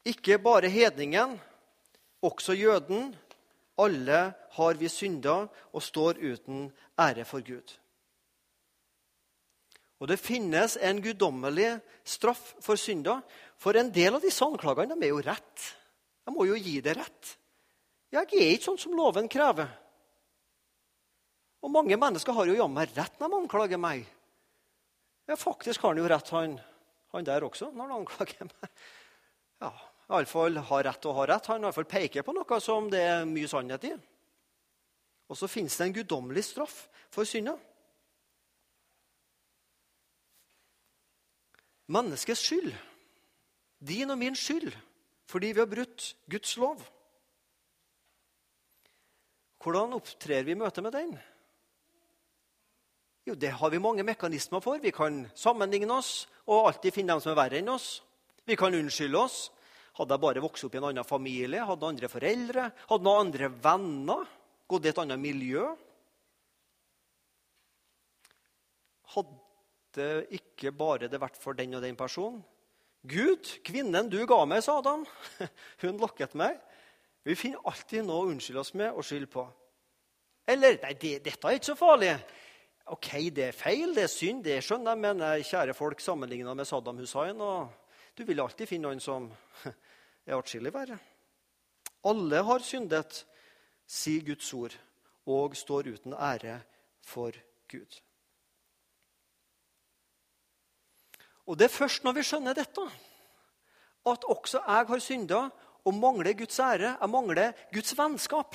Ikke 0.06 0.38
bare 0.38 0.70
hedningen, 0.70 1.40
også 2.22 2.54
jøden. 2.54 3.16
Alle 3.78 4.32
har 4.56 4.78
vi 4.78 4.88
synda 4.88 5.46
og 5.72 5.82
står 5.82 6.22
uten 6.22 6.70
ære 6.98 7.24
for 7.24 7.42
Gud. 7.44 7.79
Og 10.00 10.08
Det 10.08 10.16
finnes 10.16 10.78
en 10.80 11.02
guddommelig 11.04 11.74
straff 12.04 12.54
for 12.64 12.80
synda. 12.80 13.20
For 13.60 13.76
en 13.76 13.92
del 13.92 14.16
av 14.16 14.24
disse 14.24 14.44
anklagene 14.44 14.96
er 14.96 15.12
jo 15.12 15.20
rett. 15.20 15.66
Jeg 16.24 16.34
må 16.34 16.46
jo 16.48 16.56
gi 16.56 16.80
det 16.80 16.96
rett. 16.96 17.34
Jeg 18.10 18.24
er 18.24 18.54
ikke 18.54 18.64
sånn 18.64 18.80
som 18.80 18.96
loven 18.96 19.28
krever. 19.30 19.68
Og 21.60 21.70
mange 21.70 21.98
mennesker 22.00 22.32
har 22.32 22.48
jo 22.48 22.56
jammen 22.56 22.88
rett 22.96 23.20
når 23.20 23.28
de 23.28 23.40
anklager 23.42 23.80
meg. 23.80 24.06
Ja, 25.28 25.36
Faktisk 25.36 25.84
har 25.84 25.92
han 25.92 26.00
jo 26.00 26.08
rett, 26.08 26.32
han, 26.34 26.56
han 27.12 27.26
der 27.28 27.44
også, 27.46 27.68
når 27.70 27.84
han 27.84 28.00
anklager 28.00 28.48
meg. 28.48 28.70
Ja, 29.60 29.70
Iallfall 30.10 30.56
har 30.70 30.84
rett 30.88 31.06
og 31.06 31.18
har 31.20 31.28
rett. 31.34 31.50
Han 31.52 31.66
iallfall 31.66 31.86
peker 31.86 32.24
på 32.26 32.32
noe 32.34 32.58
som 32.64 32.88
det 32.90 33.02
er 33.04 33.28
mye 33.28 33.50
sannhet 33.50 33.84
i. 33.86 33.92
Og 35.30 35.38
så 35.38 35.46
finnes 35.46 35.76
det 35.76 35.86
en 35.86 35.94
guddommelig 36.00 36.48
straff 36.48 36.80
for 37.12 37.28
synda. 37.28 37.54
Menneskets 41.90 42.44
skyld, 42.46 42.70
din 43.82 44.12
og 44.12 44.18
min 44.20 44.36
skyld, 44.38 44.70
fordi 45.26 45.50
vi 45.54 45.62
har 45.62 45.70
brutt 45.70 46.12
Guds 46.30 46.54
lov. 46.60 46.84
Hvordan 49.60 49.96
opptrer 49.98 50.46
vi 50.46 50.54
i 50.54 50.58
møte 50.58 50.82
med 50.82 50.94
den? 50.94 51.16
Jo, 53.26 53.34
Det 53.34 53.50
har 53.50 53.70
vi 53.70 53.78
mange 53.78 54.02
mekanismer 54.02 54.60
for. 54.60 54.78
Vi 54.78 54.90
kan 54.90 55.26
sammenligne 55.34 55.92
oss 55.92 56.26
og 56.46 56.70
alltid 56.70 56.94
finne 56.94 57.12
dem 57.12 57.20
som 57.20 57.32
er 57.34 57.42
verre 57.42 57.58
enn 57.58 57.68
oss. 57.68 58.00
Vi 58.46 58.56
kan 58.56 58.74
unnskylde 58.74 59.18
oss. 59.18 59.50
Hadde 59.98 60.14
jeg 60.14 60.22
bare 60.22 60.40
vokst 60.40 60.64
opp 60.64 60.74
i 60.74 60.78
en 60.78 60.86
annen 60.88 61.04
familie, 61.04 61.60
hadde 61.66 61.86
andre 61.86 62.08
foreldre, 62.08 62.70
hadde 62.88 63.04
noen 63.04 63.26
andre 63.26 63.50
venner, 63.52 64.28
gått 64.70 64.86
i 64.86 64.92
et 64.92 65.00
annet 65.02 65.20
miljø 65.20 65.66
Hadde 69.10 69.39
ikke 69.98 70.70
bare 70.76 71.08
det 71.10 71.20
vært 71.20 71.38
for 71.40 71.56
den 71.58 71.74
og 71.74 71.82
den 71.82 71.96
personen. 71.98 72.42
Gud, 73.02 73.48
kvinnen 73.64 74.10
du 74.12 74.18
ga 74.28 74.42
meg, 74.44 74.62
sa 74.62 74.78
Adam. 74.78 75.06
Hun 75.82 76.00
lokket 76.00 76.36
meg. 76.36 76.58
Vi 77.24 77.36
finner 77.36 77.64
alltid 77.68 78.04
noe 78.04 78.26
å 78.26 78.30
unnskylde 78.32 78.60
oss 78.60 78.74
med 78.76 78.92
og 78.92 79.04
skylde 79.04 79.28
på. 79.32 79.44
Eller 80.48 80.78
nei, 80.82 80.94
det, 81.00 81.18
dette 81.24 81.48
er 81.48 81.58
ikke 81.58 81.70
så 81.72 81.78
farlig. 81.78 82.12
OK, 82.90 83.10
det 83.32 83.46
er 83.50 83.56
feil, 83.56 83.94
det 83.94 84.04
er 84.06 84.12
synd, 84.12 84.42
det 84.44 84.58
skjønner 84.66 84.96
jeg, 84.96 85.02
men 85.04 85.22
eh, 85.22 85.44
kjære 85.46 85.76
folk, 85.78 86.00
sammenligna 86.02 86.56
med 86.58 86.66
Saddam 86.68 86.98
Hussein 86.98 87.40
og 87.44 87.76
Du 88.18 88.24
vil 88.26 88.40
alltid 88.42 88.66
finne 88.68 88.88
noen 88.88 89.00
som 89.00 89.28
er 90.26 90.36
atskillig 90.36 90.72
verre. 90.74 90.98
Alle 92.10 92.40
har 92.44 92.64
syndet, 92.66 93.22
sier 93.86 94.24
Guds 94.26 94.48
ord, 94.56 94.74
og 95.30 95.56
står 95.56 95.92
uten 95.94 96.16
ære 96.16 96.58
for 97.06 97.36
Gud. 97.70 98.00
Og 101.50 101.58
Det 101.58 101.66
er 101.66 101.74
først 101.74 102.04
når 102.06 102.14
vi 102.14 102.22
skjønner 102.22 102.54
dette, 102.54 102.84
at 104.06 104.24
også 104.30 104.60
jeg 104.62 104.86
har 104.86 105.00
synda 105.02 105.40
og 105.84 105.94
mangler 105.96 106.36
Guds 106.38 106.58
ære. 106.62 106.94
Jeg 107.00 107.10
mangler 107.10 107.56
Guds 107.74 107.96
vennskap. 107.98 108.54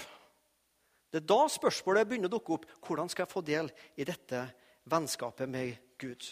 Det 1.11 1.19
er 1.21 1.27
da 1.27 1.41
spørsmålet 1.51 2.07
begynner 2.07 2.31
å 2.31 2.35
dukke 2.37 2.55
opp. 2.55 2.65
Hvordan 2.87 3.11
skal 3.11 3.25
jeg 3.25 3.33
få 3.33 3.43
del 3.43 3.71
i 3.99 4.07
dette 4.07 4.45
vennskapet 4.87 5.49
med 5.49 5.75
Gud? 5.99 6.23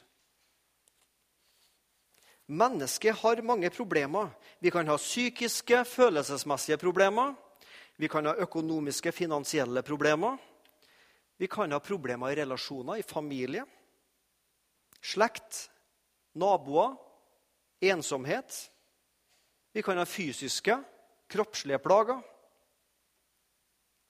Mennesket 2.47 3.19
har 3.21 3.43
mange 3.43 3.69
problemer. 3.71 4.31
Vi 4.59 4.71
kan 4.71 4.87
ha 4.87 4.97
psykiske, 4.99 5.83
følelsesmessige 5.83 6.79
problemer. 6.79 7.35
Vi 7.99 8.07
kan 8.07 8.25
ha 8.25 8.37
økonomiske, 8.39 9.11
finansielle 9.11 9.83
problemer. 9.83 10.39
Vi 11.37 11.47
kan 11.47 11.71
ha 11.71 11.79
problemer 11.83 12.31
i 12.31 12.39
relasjoner, 12.39 12.99
i 12.99 13.07
familie, 13.07 13.63
slekt, 15.03 15.72
naboer, 16.33 16.95
ensomhet. 17.81 18.71
Vi 19.73 19.81
kan 19.81 19.97
ha 19.97 20.05
fysiske, 20.05 20.77
kroppslige 21.27 21.79
plager. 21.81 22.21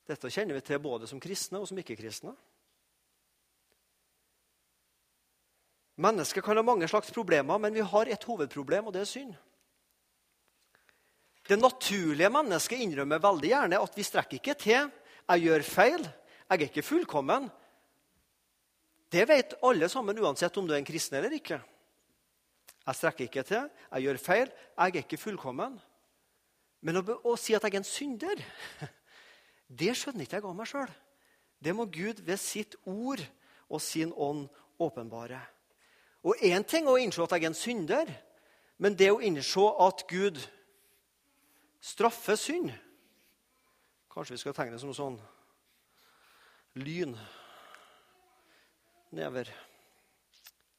Dette 0.08 0.32
kjenner 0.32 0.58
vi 0.58 0.66
til 0.68 0.82
både 0.84 1.08
som 1.08 1.22
kristne 1.24 1.62
og 1.62 1.70
som 1.70 1.80
ikke-kristne. 1.80 2.34
Mennesker 6.04 6.42
kan 6.42 6.58
ha 6.58 6.66
mange 6.66 6.88
slags 6.90 7.12
problemer, 7.14 7.60
men 7.62 7.74
vi 7.74 7.86
har 7.86 8.10
et 8.10 8.24
hovedproblem, 8.28 8.90
og 8.90 8.96
det 8.96 9.04
er 9.04 9.10
synd. 9.10 9.34
Det 11.48 11.60
naturlige 11.60 12.32
mennesket 12.32 12.82
innrømmer 12.82 13.22
veldig 13.22 13.50
gjerne 13.52 13.82
at 13.84 13.98
vi 13.98 14.06
strekker 14.08 14.40
ikke 14.40 14.56
til. 14.60 14.90
Jeg 15.28 15.44
gjør 15.44 15.66
feil. 15.68 16.06
Jeg 16.50 16.60
er 16.60 16.66
ikke 16.70 16.86
fullkommen. 16.86 17.50
Det 19.12 19.28
vet 19.30 19.56
alle 19.64 19.90
sammen, 19.92 20.18
uansett 20.20 20.58
om 20.58 20.68
du 20.68 20.74
er 20.74 20.82
en 20.82 20.88
kristen 20.88 21.20
eller 21.20 21.36
ikke. 21.36 21.60
Jeg 22.84 23.00
strekker 23.00 23.30
ikke 23.30 23.44
til, 23.48 23.70
jeg 23.94 24.04
gjør 24.04 24.20
feil, 24.20 24.50
jeg 24.52 24.92
er 24.92 25.04
ikke 25.06 25.20
fullkommen. 25.22 25.78
Men 26.84 27.00
å, 27.00 27.04
å 27.24 27.36
si 27.40 27.56
at 27.56 27.64
jeg 27.64 27.78
er 27.78 27.80
en 27.80 27.88
synder 27.88 28.42
det 29.84 29.94
skjønner 29.96 30.26
ikke 30.26 30.42
jeg 30.42 30.48
av 30.50 30.58
meg 30.58 30.68
sjøl. 30.68 30.92
Det 31.64 31.72
må 31.76 31.88
Gud 31.88 32.20
ved 32.28 32.42
sitt 32.42 32.76
ord 32.84 33.24
og 33.72 33.82
sin 33.82 34.12
ånd 34.12 34.50
åpenbare. 34.84 35.40
Og 36.28 36.44
Én 36.44 36.66
ting 36.68 36.88
å 36.88 36.98
innse 37.00 37.24
at 37.24 37.36
jeg 37.36 37.46
er 37.46 37.52
en 37.52 37.58
synder, 37.58 38.12
men 38.84 38.98
det 39.00 39.12
å 39.14 39.22
innse 39.24 39.64
at 39.86 40.04
Gud 40.10 40.42
straffer 41.84 42.40
synd 42.40 42.72
Kanskje 44.14 44.36
vi 44.36 44.42
skal 44.44 44.54
tegne 44.54 44.76
det 44.76 44.82
som 44.84 44.92
sånn 44.94 45.16
lyn 46.78 47.16
nedover. 49.10 49.50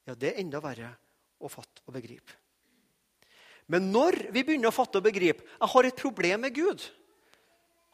Ja, 0.07 0.15
det 0.15 0.29
er 0.29 0.39
enda 0.39 0.61
verre 0.63 0.93
å 1.45 1.53
fatte 1.53 1.85
og 1.87 1.95
begripe. 1.97 2.37
Men 3.71 3.89
når 3.93 4.27
vi 4.35 4.43
begynner 4.45 4.69
å 4.69 4.77
fatte 4.77 5.01
og 5.01 5.07
begripe 5.07 5.41
Jeg 5.41 5.71
har 5.73 5.87
et 5.89 5.97
problem 5.97 6.43
med 6.45 6.53
Gud. 6.57 6.83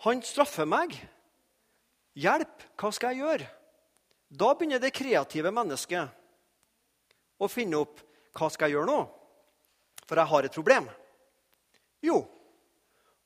Han 0.06 0.22
straffer 0.26 0.66
meg. 0.66 0.96
Hjelp! 2.18 2.64
Hva 2.80 2.90
skal 2.94 3.14
jeg 3.14 3.22
gjøre? 3.22 3.46
Da 4.30 4.52
begynner 4.54 4.82
det 4.82 4.94
kreative 4.94 5.52
mennesket 5.54 6.16
å 7.40 7.48
finne 7.50 7.78
opp 7.82 8.02
hva 8.36 8.48
skal 8.52 8.68
jeg 8.68 8.78
gjøre 8.78 8.90
nå? 8.90 9.00
For 10.06 10.18
jeg 10.18 10.30
har 10.30 10.46
et 10.46 10.54
problem. 10.54 10.86
Jo, 12.02 12.22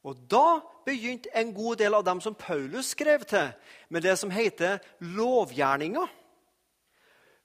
og 0.05 0.21
da 0.29 0.61
begynte 0.85 1.33
en 1.33 1.53
god 1.57 1.81
del 1.81 1.97
av 1.97 2.05
dem 2.05 2.21
som 2.21 2.37
Paulus 2.37 2.93
skrev 2.93 3.25
til, 3.29 3.53
med 3.89 4.05
det 4.05 4.17
som 4.21 4.33
heter 4.33 4.83
lovgjerninger. 5.01 6.11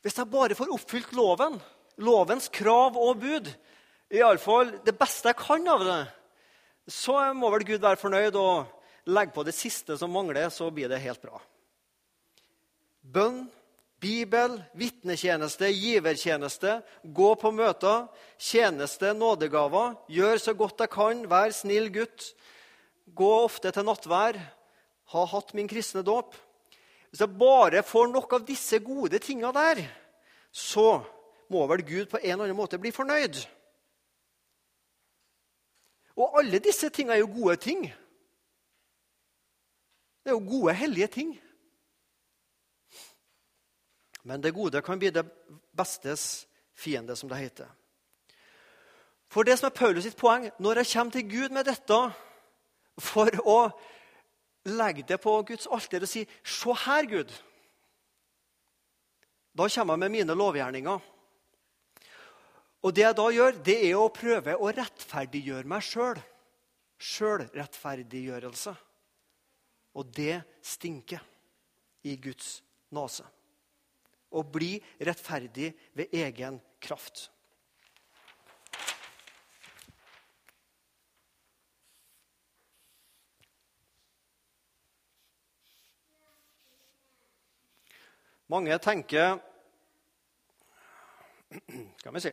Hvis 0.03 0.17
jeg 0.19 0.31
bare 0.31 0.55
får 0.55 0.71
oppfylt 0.75 1.13
loven, 1.15 1.55
lovens 1.99 2.49
krav 2.53 2.97
og 2.97 3.19
bud, 3.21 3.49
iallfall 4.09 4.73
det 4.85 4.95
beste 4.97 5.31
jeg 5.31 5.39
kan 5.39 5.67
av 5.69 5.85
det, 5.85 6.01
så 6.89 7.19
må 7.37 7.51
vel 7.53 7.67
Gud 7.67 7.83
være 7.83 8.01
fornøyd 8.01 8.37
og 8.39 9.09
legge 9.09 9.35
på 9.35 9.45
det 9.45 9.53
siste 9.57 9.97
som 9.99 10.11
mangler, 10.13 10.49
så 10.49 10.69
blir 10.73 10.89
det 10.89 11.01
helt 11.03 11.21
bra. 11.21 11.39
Bønn, 13.05 13.47
Bibel, 13.99 14.53
vitnetjeneste, 14.79 15.67
givertjeneste, 15.75 16.77
gå 17.03 17.33
på 17.35 17.51
møter, 17.51 18.05
tjeneste, 18.39 19.11
nådegaver. 19.11 19.97
Gjør 20.07 20.39
så 20.39 20.53
godt 20.55 20.85
jeg 20.85 20.91
kan, 20.93 21.25
vær 21.27 21.51
snill 21.51 21.89
gutt. 21.91 22.29
Gå 23.11 23.31
ofte 23.43 23.73
til 23.75 23.83
nattvær. 23.83 24.39
Ha 25.11 25.25
hatt 25.33 25.51
min 25.57 25.67
kristne 25.67 26.05
dåp. 26.07 26.37
Hvis 27.09 27.25
jeg 27.25 27.35
bare 27.41 27.83
får 27.83 28.07
nok 28.13 28.37
av 28.37 28.45
disse 28.47 28.79
gode 28.85 29.19
tinga 29.19 29.51
der, 29.51 29.83
så 30.47 31.01
må 31.49 31.65
vel 31.67 31.83
Gud 31.85 32.05
på 32.09 32.17
en 32.17 32.31
eller 32.31 32.49
annen 32.49 32.57
måte 32.57 32.79
bli 32.81 32.91
fornøyd. 32.93 33.41
Og 36.19 36.39
alle 36.39 36.59
disse 36.59 36.89
tingene 36.89 37.15
er 37.15 37.23
jo 37.23 37.31
gode 37.33 37.55
ting. 37.63 37.85
Det 40.23 40.31
er 40.31 40.35
jo 40.35 40.49
gode, 40.49 40.73
hellige 40.73 41.07
ting. 41.07 41.33
Men 44.23 44.43
det 44.43 44.53
gode 44.53 44.81
kan 44.81 44.99
bli 44.99 45.09
det 45.09 45.25
bestes 45.77 46.47
fiende, 46.75 47.15
som 47.15 47.29
det 47.29 47.37
heter. 47.37 47.69
For 49.29 49.43
det 49.43 49.59
som 49.59 49.69
er 49.69 49.77
Paulus 49.77 50.03
sitt 50.03 50.17
poeng 50.17 50.49
når 50.59 50.81
jeg 50.81 50.91
kommer 50.93 51.13
til 51.13 51.29
Gud 51.29 51.53
med 51.53 51.69
dette 51.69 51.99
for 52.99 53.29
å 53.45 53.59
legge 54.69 55.05
det 55.07 55.19
på 55.21 55.35
Guds 55.47 55.69
alter 55.71 56.01
og 56.01 56.09
si 56.09 56.25
'Se 56.43 56.73
her, 56.73 57.05
Gud', 57.05 57.33
da 59.57 59.67
kommer 59.67 59.93
jeg 59.93 59.99
med 59.99 60.09
mine 60.09 60.35
lovgjerninger. 60.35 60.99
Og 62.79 62.95
det 62.95 63.03
jeg 63.03 63.15
da 63.17 63.25
gjør, 63.35 63.57
det 63.63 63.77
er 63.89 63.97
å 63.99 64.11
prøve 64.13 64.55
å 64.55 64.69
rettferdiggjøre 64.71 65.67
meg 65.67 65.83
sjøl. 65.83 66.19
Sjølrettferdiggjørelse. 66.99 68.75
Og 69.99 70.13
det 70.15 70.37
stinker 70.63 71.23
i 72.07 72.15
Guds 72.21 72.61
nase. 72.95 73.25
Å 74.31 74.43
bli 74.45 74.77
rettferdig 75.03 75.73
ved 75.97 76.15
egen 76.15 76.61
kraft. 76.79 77.27
Mange 88.49 88.73
tenker 88.81 89.37
Skal 91.99 92.15
vi 92.15 92.21
se 92.23 92.31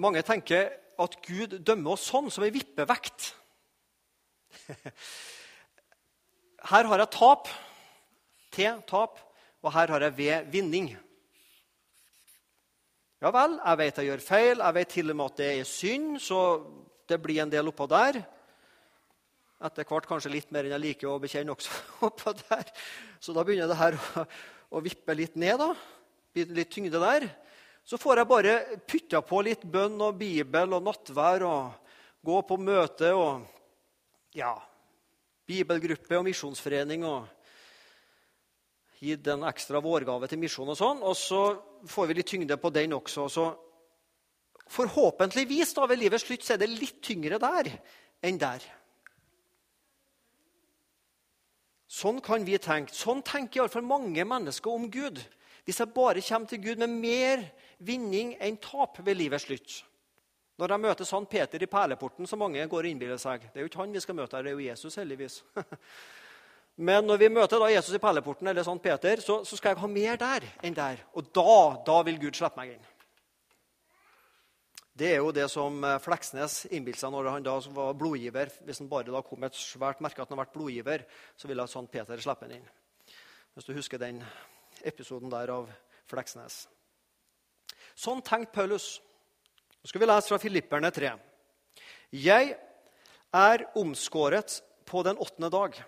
Mange 0.00 0.22
tenker 0.24 0.70
at 1.02 1.16
Gud 1.26 1.58
dømmer 1.60 1.96
oss 1.96 2.06
sånn, 2.08 2.30
som 2.32 2.44
ei 2.46 2.52
vippevekt. 2.54 3.32
Her 6.70 6.88
har 6.88 7.02
jeg 7.02 7.12
tap, 7.12 7.48
til 8.54 8.82
tap, 8.88 9.18
og 9.62 9.72
her 9.74 9.90
har 9.90 10.04
jeg 10.06 10.14
ved 10.14 10.50
vinning. 10.52 10.92
Ja 13.22 13.30
vel, 13.34 13.56
jeg 13.58 13.78
vet 13.78 13.98
jeg 13.98 14.08
gjør 14.08 14.22
feil, 14.22 14.62
jeg 14.62 14.76
vet 14.76 14.90
til 14.90 15.10
og 15.10 15.18
med 15.18 15.30
at 15.30 15.40
det 15.40 15.48
er 15.48 15.66
synd, 15.66 16.16
så 16.22 16.38
det 17.10 17.18
blir 17.22 17.42
en 17.42 17.50
del 17.50 17.70
oppå 17.70 17.86
der. 17.90 18.20
Etter 19.62 19.86
hvert 19.86 20.08
kanskje 20.10 20.32
litt 20.34 20.50
mer 20.54 20.66
enn 20.66 20.74
jeg 20.74 20.84
liker 20.84 21.10
å 21.10 21.20
bekjenne 21.22 21.54
også 21.54 21.74
oppå 22.08 22.34
der. 22.44 22.66
Så 23.22 23.34
da 23.34 23.44
begynner 23.46 23.70
det 23.70 23.78
her 23.78 23.98
å, 23.98 24.26
å 24.78 24.82
vippe 24.82 25.14
litt 25.18 25.38
ned. 25.38 25.62
da. 25.62 25.70
Litt 26.34 26.72
tyngde 26.74 27.02
der. 27.02 27.28
Så 27.84 27.98
får 27.98 28.20
jeg 28.20 28.30
bare 28.30 28.56
pytta 28.86 29.22
på 29.26 29.40
litt 29.42 29.64
bønn 29.66 29.98
og 30.04 30.18
bibel 30.20 30.76
og 30.76 30.84
nattvær 30.86 31.44
og 31.48 31.94
gå 32.22 32.42
på 32.46 32.58
møte 32.62 33.10
og 33.18 33.42
ja, 34.38 34.54
bibelgruppe 35.48 36.18
og 36.18 36.26
misjonsforening 36.28 37.06
og 37.08 37.26
gitt 39.02 39.26
en 39.32 39.48
ekstra 39.50 39.80
vårgave 39.82 40.28
til 40.30 40.38
misjon 40.38 40.70
og 40.70 40.78
sånn. 40.78 41.02
Og 41.02 41.16
så 41.18 41.42
får 41.90 42.08
vi 42.08 42.18
litt 42.20 42.30
tyngde 42.30 42.58
på 42.62 42.70
den 42.74 42.94
også. 42.94 43.26
Så 43.26 43.48
forhåpentligvis 44.72 45.74
da 45.76 45.88
ved 45.90 46.00
livets 46.00 46.28
slutt 46.28 46.46
så 46.46 46.54
er 46.54 46.62
det 46.62 46.70
litt 46.70 47.02
tyngre 47.04 47.40
der 47.42 47.72
enn 48.22 48.38
der. 48.40 48.62
Sånn 51.92 52.22
kan 52.24 52.46
vi 52.46 52.56
tenke. 52.62 52.94
Sånn 52.96 53.20
tenker 53.26 53.60
iallfall 53.60 53.84
mange 53.84 54.24
mennesker 54.24 54.72
om 54.72 54.86
Gud. 54.88 55.18
Hvis 55.66 55.82
jeg 55.82 55.92
bare 55.94 56.22
kommer 56.24 56.48
til 56.48 56.62
Gud 56.62 56.80
med 56.80 56.94
mer 57.02 57.42
vinning 57.86 58.36
enn 58.40 58.58
tap 58.62 59.00
ved 59.04 59.18
livets 59.18 59.46
slutt 59.48 59.78
Når 60.60 60.74
jeg 60.74 60.84
møter 60.84 61.08
Sankt 61.08 61.30
Peter 61.30 61.62
i 61.62 61.70
perleporten, 61.70 62.26
så 62.26 62.36
mange 62.36 62.66
går 62.66 62.86
og 62.86 62.90
innbiller 62.90 63.20
seg 63.20 63.48
Det 63.48 63.60
er 63.60 63.66
jo 63.66 63.70
ikke 63.70 63.82
han 63.82 63.94
vi 63.94 64.04
skal 64.04 64.18
møte 64.18 64.42
det 64.42 64.52
er 64.52 64.58
jo 64.58 64.68
Jesus, 64.70 64.98
heldigvis. 65.00 65.42
Men 66.76 67.04
når 67.04 67.20
vi 67.20 67.28
møter 67.28 67.60
da 67.60 67.68
Jesus 67.68 67.94
i 67.94 68.00
perleporten, 68.00 68.48
eller 68.48 68.64
Sankt 68.64 68.82
Peter, 68.82 69.20
så, 69.20 69.42
så, 69.44 69.58
skal 69.58 69.74
jeg 69.74 69.82
ha 69.82 69.90
mer 69.92 70.16
der 70.16 70.46
enn 70.64 70.76
der. 70.76 71.02
Og 71.12 71.28
da, 71.34 71.82
da 71.84 71.98
vil 72.06 72.20
Gud 72.22 72.38
slippe 72.38 72.56
meg 72.56 72.72
inn. 72.72 72.86
Det 74.96 75.10
er 75.12 75.20
jo 75.20 75.32
det 75.32 75.44
som 75.52 75.84
eh, 75.84 75.98
Fleksnes 76.04 76.66
innbilte 76.72 77.00
seg 77.00 77.12
når 77.12 77.30
han 77.32 77.44
da 77.44 77.58
var 77.76 77.94
blodgiver. 77.96 78.52
Hvis 78.64 78.80
han 78.80 78.90
bare 78.92 79.12
da 79.12 79.22
kom 79.24 79.40
med 79.40 79.52
et 79.52 79.60
svært 79.60 80.00
merke 80.04 80.24
at 80.24 80.32
han 80.32 80.38
har 80.38 80.46
vært 80.46 80.56
blodgiver, 80.56 81.04
så 81.36 81.48
ville 81.50 81.68
Sankt 81.68 81.92
Peter 81.92 82.20
slippe 82.20 82.48
ham 82.48 82.56
inn. 82.56 82.68
Hvis 83.52 83.68
du 83.68 83.76
husker 83.76 84.00
den 84.00 84.20
episoden 84.84 85.32
der 85.32 85.52
av 85.52 85.68
Fleksnes. 86.08 86.64
Sånn 88.02 88.22
tenkte 88.26 88.56
Paulus. 88.56 88.96
Nå 89.78 89.90
skal 89.90 90.02
vi 90.02 90.08
lese 90.10 90.32
fra 90.32 90.40
Filipperne 90.42 90.90
3. 90.94 91.12
Jeg 92.18 92.56
er 93.32 93.64
omskåret 93.78 94.58
på 94.88 95.04
den 95.06 95.20
åttende 95.22 95.52
dag. 95.52 95.78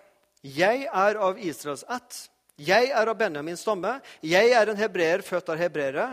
Jeg 0.45 0.85
er 0.87 1.19
av 1.19 1.41
Israels 1.41 1.83
ett. 1.91 2.21
Jeg 2.55 2.87
er 2.95 3.11
av 3.11 3.17
Benjamins 3.19 3.65
stamme. 3.65 3.97
Jeg 4.23 4.53
er 4.55 4.71
en 4.71 4.79
hebreer 4.79 5.25
født 5.27 5.51
av 5.51 5.59
hebreere. 5.59 6.07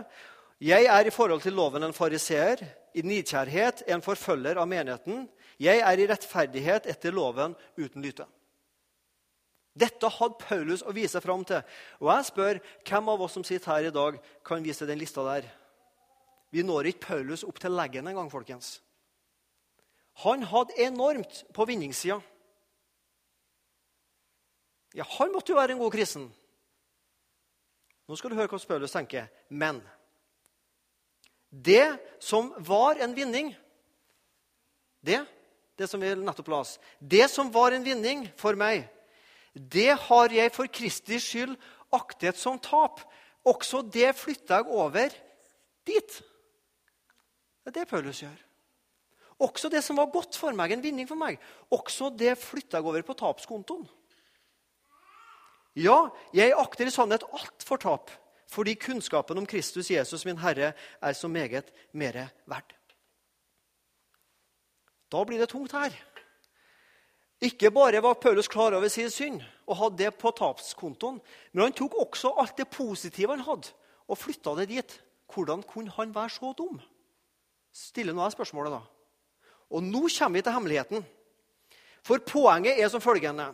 Jeg 0.62 0.90
er 0.90 1.06
i 1.06 1.14
forhold 1.14 1.44
til 1.44 1.54
loven 1.54 1.86
en 1.86 1.94
fariseer. 1.94 2.64
I 2.98 3.06
nidkjærhet 3.06 3.86
en 3.94 4.02
forfølger 4.04 4.58
av 4.58 4.68
menigheten. 4.68 5.28
Jeg 5.62 5.84
er 5.86 6.02
i 6.02 6.10
rettferdighet 6.10 6.90
etter 6.90 7.14
loven 7.14 7.54
uten 7.78 8.02
lyte. 8.02 8.26
Dette 9.72 10.10
hadde 10.18 10.42
Paulus 10.42 10.82
å 10.82 10.92
vise 10.92 11.22
fram 11.22 11.46
til. 11.48 11.62
Og 12.02 12.10
jeg 12.10 12.28
spør 12.28 12.62
hvem 12.82 13.10
av 13.14 13.22
oss 13.24 13.38
som 13.38 13.46
sitter 13.46 13.70
her 13.70 13.88
i 13.88 13.94
dag, 13.94 14.18
kan 14.44 14.64
vise 14.66 14.88
den 14.88 15.00
lista 15.00 15.24
der. 15.30 15.46
Vi 16.52 16.64
når 16.64 16.90
ikke 16.90 17.06
Paulus 17.06 17.44
opp 17.48 17.58
til 17.60 17.72
leggen 17.72 18.08
engang, 18.08 18.28
folkens. 18.30 18.76
Han 20.26 20.44
hadde 20.44 20.76
enormt 20.84 21.42
på 21.56 21.64
vinningssida. 21.68 22.18
Ja, 24.92 25.06
han 25.16 25.32
måtte 25.32 25.54
jo 25.54 25.56
være 25.56 25.72
en 25.72 25.80
god 25.80 25.94
kristen. 25.94 26.26
Nå 28.08 28.18
skal 28.18 28.32
du 28.32 28.36
høre 28.36 28.50
hva 28.52 28.60
Paulus 28.68 28.92
tenker. 28.92 29.30
Men 29.48 29.80
det 31.48 31.96
som 32.20 32.52
var 32.58 33.00
en 33.00 33.16
vinning 33.16 33.54
Det, 35.02 35.18
det 35.74 35.88
som 35.90 35.98
vi 35.98 36.12
nettopp 36.14 36.46
la 36.46 36.60
oss, 36.62 36.76
det 37.00 37.24
som 37.26 37.48
var 37.50 37.74
en 37.74 37.82
vinning 37.82 38.20
for 38.38 38.54
meg 38.54 38.84
det 39.52 39.92
har 40.06 40.32
jeg 40.32 40.52
for 40.54 40.70
Kristi 40.72 41.18
skyld 41.20 41.56
aktet 41.92 42.38
som 42.40 42.58
tap. 42.62 43.02
Også 43.44 43.82
det 43.84 44.14
flytta 44.16 44.62
jeg 44.62 44.70
over 44.72 45.12
dit. 45.86 46.20
Det 47.62 47.70
er 47.70 47.80
det 47.80 47.88
Paulus 47.88 48.22
gjør. 48.22 48.38
Også 49.42 49.70
det 49.70 49.82
som 49.84 49.98
var 49.98 50.10
godt 50.12 50.36
for 50.38 50.54
meg, 50.54 50.72
en 50.72 50.82
vinning 50.82 51.08
for 51.08 51.18
meg, 51.18 51.38
også 51.70 52.10
det 52.14 52.36
flytta 52.38 52.78
jeg 52.78 52.86
over 52.86 53.02
på 53.06 53.16
tapskontoen. 53.18 53.86
Ja, 55.78 56.10
jeg 56.36 56.52
akter 56.58 56.86
i 56.86 56.92
sannhet 56.92 57.24
alt 57.32 57.64
for 57.64 57.80
tap, 57.80 58.10
fordi 58.50 58.74
kunnskapen 58.76 59.40
om 59.40 59.48
Kristus 59.48 59.90
Jesus, 59.90 60.26
min 60.28 60.42
Herre, 60.42 60.74
er 61.00 61.12
så 61.16 61.28
meget 61.28 61.72
mere 61.92 62.28
verdt. 62.46 62.76
Da 65.12 65.24
blir 65.24 65.40
det 65.40 65.48
tungt 65.52 65.72
her. 65.72 65.92
Ikke 67.42 67.72
bare 67.74 68.02
var 68.02 68.14
Paulus 68.14 68.48
klar 68.48 68.76
over 68.76 68.88
sin 68.88 69.10
synd 69.10 69.40
og 69.66 69.76
hadde 69.76 70.04
det 70.04 70.14
på 70.14 70.30
tapskontoen, 70.30 71.20
men 71.52 71.62
han 71.64 71.74
tok 71.74 71.96
også 71.98 72.34
alt 72.38 72.56
det 72.56 72.68
positive 72.70 73.34
han 73.34 73.44
hadde, 73.46 73.72
og 74.08 74.18
flytta 74.18 74.54
det 74.60 74.68
dit. 74.68 74.94
Hvordan 75.32 75.62
kunne 75.62 75.90
han 75.96 76.14
være 76.14 76.30
så 76.30 76.52
dum? 76.52 76.80
Stiller 77.72 78.12
nå 78.12 78.24
jeg 78.26 78.36
spørsmålet, 78.36 78.74
da. 78.74 78.80
Og 79.72 79.82
nå 79.82 80.06
kommer 80.18 80.38
vi 80.38 80.44
til 80.44 80.52
hemmeligheten. 80.52 81.04
For 82.04 82.20
poenget 82.26 82.80
er 82.80 82.88
som 82.92 83.00
følgende. 83.00 83.52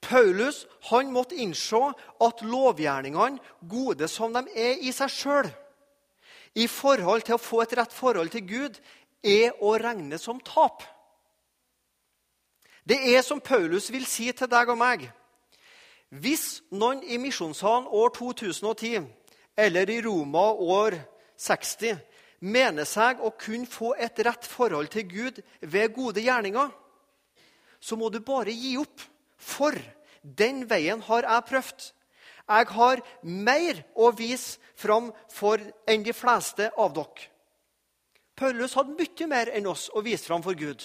Paulus 0.00 0.66
han 0.88 1.10
måtte 1.12 1.36
innse 1.36 1.80
at 2.24 2.40
lovgjerningene, 2.42 3.38
gode 3.68 4.08
som 4.08 4.32
de 4.32 4.46
er 4.56 4.80
i 4.80 4.92
seg 4.96 5.12
sjøl, 5.12 5.50
i 6.56 6.66
forhold 6.66 7.26
til 7.26 7.36
å 7.36 7.42
få 7.42 7.60
et 7.62 7.76
rett 7.78 7.92
forhold 7.92 8.32
til 8.32 8.46
Gud, 8.48 8.80
er 9.22 9.52
å 9.60 9.76
regne 9.78 10.18
som 10.18 10.40
tap. 10.40 10.82
Det 12.88 12.96
er 13.12 13.20
som 13.22 13.40
Paulus 13.40 13.90
vil 13.92 14.06
si 14.08 14.30
til 14.32 14.48
deg 14.50 14.72
og 14.72 14.78
meg. 14.80 15.04
Hvis 16.10 16.62
noen 16.72 17.04
i 17.04 17.20
misjonssalen 17.22 17.86
år 17.86 18.10
2010 18.16 19.04
eller 19.60 19.90
i 19.92 20.00
Roma 20.02 20.48
år 20.56 20.96
60 21.38 22.00
mener 22.40 22.88
seg 22.88 23.20
å 23.20 23.32
kunne 23.36 23.68
få 23.68 23.94
et 24.00 24.18
rett 24.24 24.46
forhold 24.48 24.90
til 24.92 25.06
Gud 25.08 25.40
ved 25.60 25.94
gode 25.94 26.24
gjerninger, 26.24 26.70
så 27.80 27.96
må 27.96 28.10
du 28.12 28.20
bare 28.24 28.52
gi 28.52 28.76
opp. 28.80 29.08
For 29.40 29.76
Den 30.20 30.66
veien 30.68 31.00
har 31.06 31.24
jeg 31.24 31.44
prøvd. 31.48 31.84
Jeg 32.50 32.66
har 32.74 33.00
mer 33.22 33.78
å 33.96 34.10
vise 34.12 34.58
fram 34.76 35.06
for 35.32 35.62
enn 35.88 36.02
de 36.04 36.12
fleste 36.12 36.66
av 36.76 36.92
dere. 36.92 37.28
Paulus 38.36 38.74
hadde 38.76 38.96
mye 38.98 39.28
mer 39.30 39.48
enn 39.56 39.68
oss 39.70 39.86
å 39.96 40.02
vise 40.04 40.28
fram 40.28 40.44
for 40.44 40.56
Gud. 40.56 40.82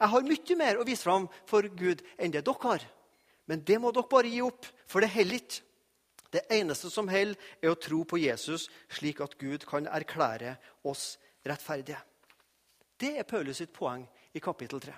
Jeg 0.00 0.10
har 0.10 0.26
mye 0.26 0.56
mer 0.58 0.80
å 0.80 0.86
vise 0.86 1.06
fram 1.06 1.28
for 1.46 1.68
Gud 1.78 2.02
enn 2.18 2.34
det 2.34 2.42
dere 2.46 2.66
har. 2.66 2.82
Men 3.46 3.62
det 3.62 3.78
må 3.78 3.92
dere 3.94 4.10
bare 4.10 4.30
gi 4.30 4.42
opp, 4.42 4.66
for 4.86 5.04
det 5.04 5.12
holder 5.14 5.38
ikke. 5.38 5.62
Det 6.34 6.42
eneste 6.50 6.90
som 6.90 7.06
holder, 7.06 7.38
er 7.62 7.70
å 7.70 7.78
tro 7.78 8.00
på 8.08 8.18
Jesus, 8.18 8.66
slik 8.90 9.22
at 9.22 9.36
Gud 9.38 9.66
kan 9.70 9.86
erklære 9.86 10.56
oss 10.82 11.14
rettferdige. 11.46 12.00
Det 12.98 13.12
er 13.20 13.28
Paulus 13.28 13.60
sitt 13.60 13.74
poeng 13.74 14.02
i 14.34 14.42
kapittel 14.42 14.82
3. 14.82 14.94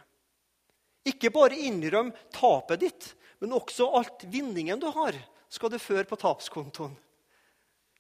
Ikke 1.13 1.31
bare 1.35 1.59
innrøm 1.61 2.11
tapet 2.35 2.81
ditt, 2.83 3.09
men 3.43 3.55
også 3.55 3.91
alt 3.99 4.25
vinningen 4.33 4.81
du 4.81 4.89
har, 4.95 5.17
skal 5.53 5.71
du 5.71 5.79
føre 5.79 6.09
på 6.09 6.19
tapskontoen. 6.19 6.97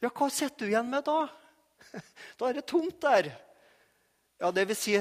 Ja, 0.03 0.11
hva 0.11 0.29
sitter 0.33 0.67
du 0.67 0.73
igjen 0.73 0.91
med 0.91 1.05
da? 1.07 1.27
Da 2.39 2.49
er 2.49 2.59
det 2.59 2.67
tomt 2.69 2.99
der. 3.05 3.31
Ja, 4.41 4.51
det 4.53 4.67
vil 4.69 4.77
si, 4.77 4.97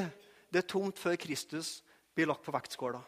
det 0.52 0.62
er 0.62 0.70
tomt 0.70 1.00
før 1.00 1.18
Kristus 1.20 1.80
blir 2.16 2.30
lagt 2.30 2.46
på 2.46 2.54
vektskåla. 2.56 3.02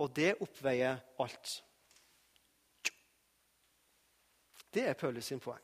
Og 0.00 0.12
det 0.16 0.34
oppveier 0.42 1.00
alt. 1.20 1.58
Det 4.74 4.88
er 4.90 4.98
Paulus 4.98 5.30
sin 5.30 5.42
poeng. 5.42 5.62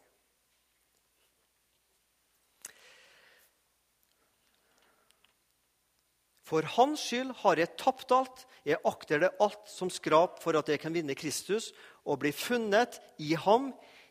For 6.50 6.66
hans 6.74 7.02
skyld 7.06 7.30
har 7.44 7.60
jeg 7.62 7.76
tapt 7.78 8.10
alt. 8.14 8.42
Jeg 8.66 8.82
akter 8.86 9.22
det 9.22 9.30
alt 9.42 9.70
som 9.70 9.90
skrap 9.92 10.40
for 10.42 10.58
at 10.58 10.68
jeg 10.70 10.82
kan 10.82 10.94
vinne 10.94 11.14
Kristus 11.18 11.70
og 12.02 12.22
bli 12.24 12.32
funnet 12.34 12.98
i 13.22 13.36
ham, 13.38 13.70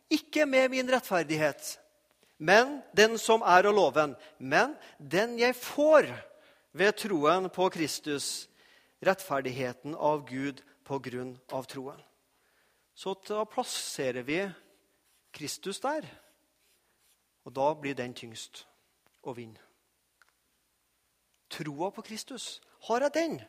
ikke 0.09 0.45
med 0.49 0.71
min 0.73 0.89
rettferdighet, 0.89 1.75
men 2.41 2.79
den 2.97 3.17
som 3.21 3.43
er 3.45 3.67
av 3.67 3.75
loven, 3.75 4.15
men 4.39 4.73
den 4.97 5.35
jeg 5.37 5.53
får 5.59 6.07
ved 6.73 6.95
troen 6.97 7.49
på 7.53 7.67
Kristus, 7.75 8.47
rettferdigheten 9.05 9.93
av 9.93 10.23
Gud 10.25 10.63
på 10.87 10.97
grunn 11.03 11.35
av 11.53 11.67
troen. 11.69 11.99
Så 12.95 13.13
da 13.27 13.43
plasserer 13.47 14.25
vi 14.25 14.41
Kristus 15.31 15.79
der, 15.79 16.05
og 17.45 17.53
da 17.55 17.67
blir 17.77 17.95
den 17.97 18.13
tyngst 18.13 18.63
å 19.23 19.33
vinne. 19.37 19.61
Troa 21.49 21.89
på 21.93 22.03
Kristus, 22.05 22.59
har 22.87 23.05
jeg 23.07 23.13
den, 23.13 23.39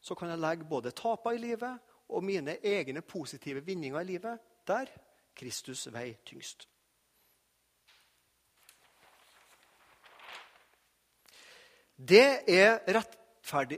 så 0.00 0.16
kan 0.16 0.30
jeg 0.32 0.40
legge 0.40 0.68
både 0.68 0.92
tapa 0.96 1.34
i 1.34 1.40
livet 1.40 1.92
og 2.08 2.24
mine 2.24 2.58
egne 2.64 3.02
positive 3.02 3.62
vinninger 3.64 4.00
i 4.00 4.08
livet 4.08 4.40
der 4.68 4.90
Kristus 5.36 5.86
vei 5.92 6.10
tyngst. 6.24 6.66
Det 11.94 12.42
er 12.50 12.80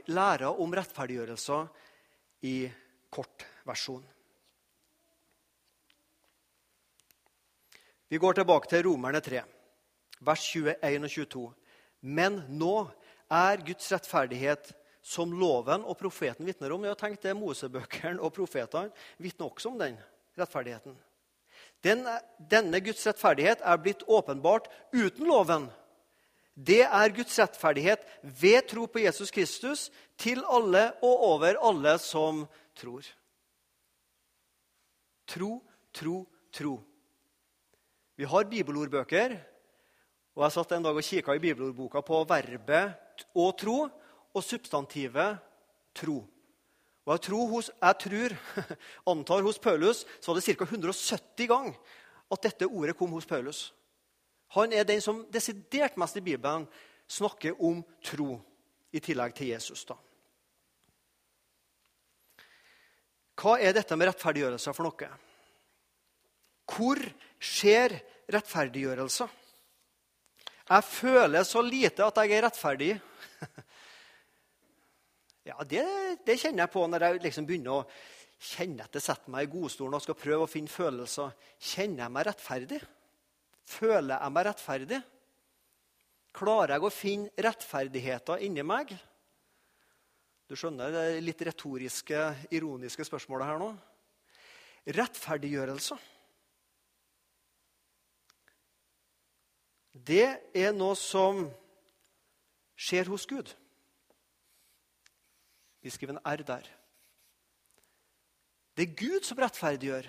læra 0.09 0.49
om 0.49 0.73
rettferdiggjørelser 0.73 1.67
i 2.49 2.55
kort 3.13 3.45
versjon. 3.67 4.03
Vi 8.07 8.17
går 8.17 8.37
tilbake 8.37 8.69
til 8.71 8.85
Romerne 8.87 9.19
3, 9.19 9.41
vers 10.23 10.43
21 10.55 11.03
og 11.03 11.11
22. 11.11 11.47
Men 12.07 12.37
nå 12.47 12.75
er 13.27 13.63
Guds 13.67 13.89
rettferdighet 13.91 14.71
som 15.03 15.33
loven 15.35 15.83
og 15.83 15.97
profeten 15.99 16.47
vitner 16.47 16.71
om. 16.71 16.85
Jeg 16.85 16.95
har 16.95 17.01
tenkt 17.01 17.27
det 17.27 17.35
Mosebøkene 17.35 18.23
og 18.23 18.31
profetene 18.35 18.95
vitner 19.19 19.51
også 19.51 19.73
om 19.73 19.81
den 19.81 19.99
rettferdigheten. 20.39 20.95
Den, 21.83 22.07
denne 22.39 22.79
Guds 22.83 23.03
rettferdighet 23.07 23.59
er 23.59 23.83
blitt 23.83 24.07
åpenbart 24.07 24.71
uten 24.95 25.27
loven. 25.27 25.67
Det 26.55 26.85
er 26.87 27.13
Guds 27.13 27.35
rettferdighet 27.39 28.07
ved 28.23 28.71
tro 28.71 28.87
på 28.87 29.03
Jesus 29.03 29.31
Kristus 29.35 29.89
til 30.17 30.45
alle 30.47 30.93
og 31.03 31.23
over 31.35 31.59
alle 31.59 31.97
som 32.01 32.45
tror. 32.79 33.03
Tro, 35.27 35.57
tro, 35.93 36.21
tro. 36.55 36.77
Vi 38.17 38.25
har 38.25 38.49
bibelordbøker, 38.49 39.35
og 40.33 40.43
jeg 40.43 40.53
satt 40.55 40.71
en 40.73 40.85
dag 40.87 40.97
og 40.97 41.05
kikka 41.05 41.35
i 41.37 41.41
bibelordboka 41.41 42.01
på 42.05 42.23
verbet 42.29 43.25
å 43.37 43.45
tro 43.57 43.77
og 43.85 44.45
substantivet 44.45 45.37
tro. 45.97 46.23
Og 47.05 47.13
jeg 47.13 47.23
tror, 47.29 47.45
hos, 47.53 47.69
jeg 47.71 47.99
tror, 48.03 48.35
antar 49.13 49.45
hos 49.45 49.61
Paulus 49.61 50.01
så 50.17 50.31
var 50.31 50.39
det 50.39 50.57
ca. 50.57 50.65
170 50.65 51.49
ganger 51.49 51.77
at 52.33 52.49
dette 52.49 52.67
ordet 52.67 52.97
kom 52.97 53.13
hos 53.15 53.29
Paulus. 53.29 53.69
Han 54.57 54.73
er 54.73 54.87
den 54.87 55.01
som 55.03 55.21
desidert 55.31 55.97
mest 55.99 56.17
i 56.17 56.25
Bibelen 56.25 56.65
snakker 57.07 57.55
om 57.63 57.83
tro, 58.03 58.41
i 58.91 59.01
tillegg 59.03 59.33
til 59.35 59.51
Jesus. 59.51 59.85
da. 59.85 59.97
Hva 63.37 63.57
er 63.61 63.75
dette 63.75 63.95
med 63.99 64.09
rettferdiggjørelse 64.09 64.73
for 64.73 64.87
noe? 64.87 65.09
Hvor 66.67 66.99
skjer 67.39 67.95
rettferdiggjørelse? 68.33 69.27
Jeg 70.67 70.83
føler 70.83 71.45
så 71.47 71.63
lite 71.63 72.05
at 72.05 72.19
jeg 72.23 72.37
er 72.37 72.47
rettferdig. 72.49 72.93
Ja, 75.47 75.63
det, 75.63 75.79
det, 76.27 76.33
kjenner 76.41 76.65
jeg 76.65 76.71
på 76.73 76.81
når 76.91 77.03
jeg 77.05 77.19
liksom 77.23 77.45
begynner 77.47 77.77
å 77.77 77.83
kjenne 78.49 78.83
etter, 78.83 78.99
setter 78.99 79.31
meg 79.31 79.45
i 79.45 79.51
godstolen 79.53 79.95
og 79.95 80.03
skal 80.03 80.17
prøve 80.19 80.43
å 80.43 80.49
finne 80.51 80.67
følelser. 80.67 81.31
Kjenner 81.55 82.03
jeg 82.03 82.13
meg 82.17 82.25
rettferdig? 82.27 82.79
Føler 83.67 84.17
jeg 84.17 84.33
meg 84.35 84.47
rettferdig? 84.49 84.99
Klarer 86.35 86.75
jeg 86.75 86.83
å 86.83 86.91
finne 86.91 87.45
rettferdigheter 87.47 88.43
inni 88.43 88.65
meg? 88.67 88.91
Du 90.51 90.55
skjønner 90.59 90.91
det 90.91 91.05
litt 91.23 91.45
retoriske, 91.47 92.27
ironiske 92.51 93.07
spørsmålet 93.07 93.47
her 93.47 93.63
nå? 93.63 93.71
Rettferdiggjørelse. 94.99 95.95
Det 100.07 100.27
er 100.55 100.75
noe 100.75 100.95
som 100.95 101.45
skjer 102.79 103.09
hos 103.11 103.25
Gud. 103.27 103.49
Vi 105.83 105.91
skriver 105.91 106.15
en 106.15 106.23
R 106.23 106.43
der. 106.47 106.69
Det 108.77 108.85
er 108.87 108.95
Gud 108.95 109.25
som 109.27 109.39
rettferdiggjør. 109.41 110.07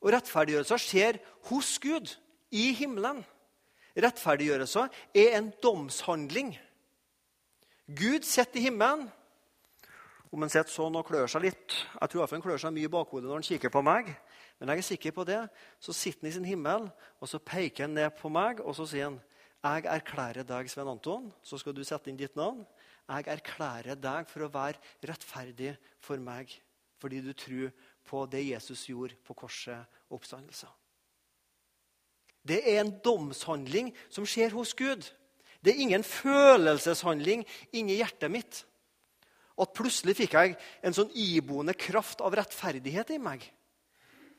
Og 0.00 0.12
rettferdiggjørelsen 0.14 0.80
skjer 0.80 1.20
hos 1.50 1.76
Gud, 1.82 2.16
i 2.50 2.72
himmelen. 2.74 3.20
Rettferdiggjørelsen 3.94 4.90
er 5.14 5.36
en 5.38 5.52
domshandling. 5.62 6.56
Gud 7.86 8.26
sitter 8.26 8.58
i 8.58 8.64
himmelen. 8.66 9.06
Om 10.30 10.44
han 10.44 10.50
sitter 10.50 10.70
sånn 10.70 10.94
og 10.98 11.08
klør 11.08 11.26
seg 11.26 11.42
litt 11.42 11.74
Jeg 11.74 12.10
tror 12.12 12.28
han 12.30 12.42
klør 12.42 12.60
seg 12.62 12.74
mye 12.74 12.86
i 12.86 12.92
bakhodet 12.92 13.26
når 13.26 13.40
han 13.40 13.46
kikker 13.46 13.72
på 13.74 13.82
meg. 13.82 14.12
Men 14.60 14.74
jeg 14.74 14.82
er 14.82 14.88
sikker 14.90 15.14
på 15.16 15.24
det. 15.24 15.40
Så 15.80 15.94
sitter 15.96 16.26
han 16.26 16.30
i 16.30 16.36
sin 16.36 16.48
himmel, 16.48 16.88
og 17.20 17.28
så 17.28 17.40
peker 17.40 17.86
han 17.86 17.96
ned 17.96 18.12
på 18.18 18.30
meg 18.32 18.60
og 18.60 18.76
så 18.76 18.86
sier 18.88 19.08
han, 19.08 19.20
jeg 19.60 19.84
erklærer 19.92 20.46
deg, 20.48 20.70
Svein 20.72 20.88
Anton, 20.88 21.26
så 21.44 21.58
skal 21.60 21.74
du 21.76 21.82
sette 21.84 22.08
inn 22.08 22.16
ditt 22.16 22.36
navn. 22.38 22.62
Jeg 23.10 23.26
erklærer 23.28 23.98
deg 24.00 24.28
for 24.30 24.46
å 24.46 24.52
være 24.52 24.80
rettferdig 25.10 25.74
for 26.00 26.20
meg 26.22 26.52
fordi 27.00 27.22
du 27.24 27.30
tror 27.32 27.70
på 28.04 28.26
det 28.28 28.42
Jesus 28.44 28.82
gjorde 28.90 29.16
på 29.24 29.32
korset 29.32 29.88
og 30.10 30.18
oppstandelsen. 30.18 30.68
Det 32.44 32.58
er 32.60 32.82
en 32.82 32.92
domshandling 33.04 33.88
som 34.12 34.26
skjer 34.28 34.52
hos 34.52 34.74
Gud. 34.76 35.06
Det 35.64 35.72
er 35.72 35.80
ingen 35.84 36.04
følelseshandling 36.04 37.44
inni 37.76 37.98
hjertet 38.00 38.32
mitt. 38.32 38.62
At 39.60 39.72
plutselig 39.76 40.16
fikk 40.20 40.36
jeg 40.36 40.56
en 40.84 40.96
sånn 40.96 41.12
iboende 41.16 41.76
kraft 41.76 42.20
av 42.24 42.36
rettferdighet 42.36 43.12
i 43.16 43.20
meg. 43.20 43.44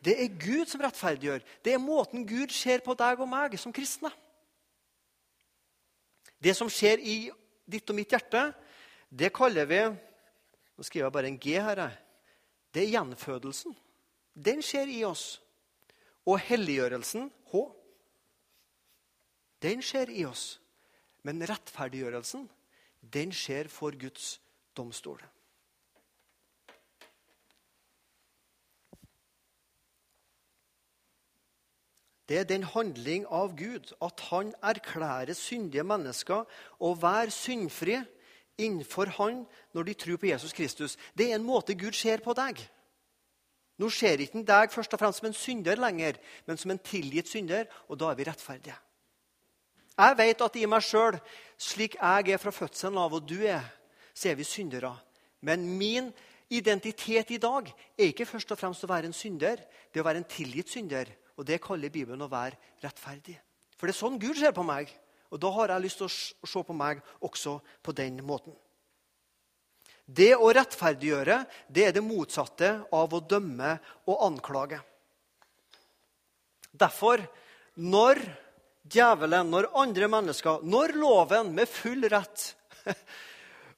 Det 0.02 0.16
er 0.18 0.38
Gud 0.42 0.70
som 0.70 0.82
rettferdiggjør. 0.82 1.44
Det 1.62 1.74
er 1.76 1.82
måten 1.82 2.26
Gud 2.28 2.54
ser 2.54 2.82
på 2.82 2.96
deg 2.98 3.22
og 3.22 3.30
meg 3.30 3.58
som 3.62 3.74
kristne. 3.74 4.10
Det 6.42 6.56
som 6.58 6.70
skjer 6.74 7.04
i 7.06 7.18
ditt 7.70 7.90
og 7.90 7.98
mitt 8.00 8.10
hjerte, 8.12 8.48
det 9.10 9.34
kaller 9.36 9.68
vi 9.70 9.84
Nå 10.72 10.86
skriver 10.88 11.06
jeg 11.06 11.14
bare 11.14 11.30
en 11.30 11.38
G 11.38 11.52
her. 11.62 11.80
Det 12.74 12.82
er 12.82 12.94
gjenfødelsen. 12.96 13.76
Den 14.34 14.64
skjer 14.66 14.90
i 14.90 15.04
oss. 15.06 15.36
Og 16.26 16.40
helliggjørelsen, 16.42 17.28
H, 17.52 17.62
den 19.62 19.84
skjer 19.86 20.10
i 20.10 20.24
oss. 20.26 20.56
Men 21.28 21.44
rettferdiggjørelsen, 21.46 22.48
den 23.14 23.34
skjer 23.36 23.70
for 23.70 23.94
Guds 24.00 24.40
domstol. 24.78 25.22
Det 32.32 32.38
er 32.40 32.46
den 32.48 32.64
handling 32.64 33.26
av 33.28 33.58
Gud 33.60 33.90
at 34.00 34.22
han 34.30 34.54
erklærer 34.64 35.36
syndige 35.36 35.84
mennesker 35.84 36.46
å 36.80 36.92
være 36.96 37.34
syndfri 37.36 37.98
innenfor 38.56 39.12
han 39.18 39.42
når 39.76 39.90
de 39.90 39.96
tror 40.00 40.22
på 40.22 40.30
Jesus 40.30 40.56
Kristus. 40.56 40.96
Det 41.12 41.28
er 41.28 41.36
en 41.36 41.44
måte 41.44 41.76
Gud 41.76 41.92
ser 41.92 42.24
på 42.24 42.32
deg. 42.38 42.62
Nå 43.84 43.90
ser 43.92 44.24
ikke 44.24 44.46
deg 44.48 44.72
først 44.72 44.96
og 44.96 45.04
fremst 45.04 45.20
som 45.20 45.28
en 45.28 45.36
synder 45.36 45.76
lenger, 45.76 46.24
men 46.48 46.56
som 46.56 46.72
en 46.72 46.80
tilgitt 46.80 47.28
synder, 47.28 47.68
og 47.92 48.00
da 48.00 48.14
er 48.14 48.22
vi 48.22 48.30
rettferdige. 48.30 48.80
Jeg 50.00 50.18
vet 50.24 50.48
at 50.48 50.56
i 50.56 50.68
meg 50.72 50.88
sjøl, 50.88 51.20
slik 51.60 52.00
jeg 52.00 52.32
er 52.32 52.40
fra 52.40 52.56
fødselen 52.56 53.02
av, 53.02 53.12
og 53.12 53.28
du 53.28 53.42
er, 53.44 53.66
så 54.16 54.32
er 54.32 54.40
vi 54.40 54.48
syndere. 54.48 54.94
Men 55.44 55.68
min 55.68 56.14
identitet 56.48 57.36
i 57.36 57.44
dag 57.44 57.68
er 57.98 58.08
ikke 58.08 58.30
først 58.30 58.56
og 58.56 58.62
fremst 58.62 58.88
å 58.88 58.92
være 58.94 59.12
en 59.12 59.18
synder, 59.20 59.60
det 59.92 60.00
er 60.00 60.06
å 60.06 60.08
være 60.08 60.24
en 60.24 60.32
tilgitt 60.32 60.72
synder. 60.72 61.12
Og 61.42 61.48
det 61.50 61.58
kaller 61.64 61.90
Bibelen 61.90 62.22
å 62.22 62.30
være 62.30 62.60
rettferdig. 62.84 63.34
For 63.74 63.90
det 63.90 63.96
er 63.96 63.98
sånn 63.98 64.20
Gud 64.22 64.38
ser 64.38 64.54
på 64.54 64.66
meg. 64.66 64.92
Og 65.34 65.40
da 65.42 65.50
har 65.56 65.74
jeg 65.74 65.86
lyst 65.88 66.02
til 66.02 66.06
å 66.06 66.50
se 66.52 66.62
på 66.68 66.76
meg 66.76 67.02
også 67.26 67.56
på 67.82 67.96
den 67.98 68.20
måten. 68.28 68.54
Det 70.06 70.36
å 70.36 70.52
rettferdiggjøre 70.54 71.40
det 71.72 71.88
er 71.88 71.96
det 71.96 72.04
motsatte 72.06 72.72
av 72.94 73.14
å 73.16 73.24
dømme 73.24 73.74
og 74.12 74.26
anklage. 74.28 74.82
Derfor, 76.72 77.24
når 77.80 78.22
djevelen, 78.92 79.50
når 79.50 79.72
andre 79.82 80.12
mennesker, 80.12 80.62
når 80.68 80.94
loven 81.00 81.54
med 81.56 81.70
full 81.70 82.06
rett 82.12 82.52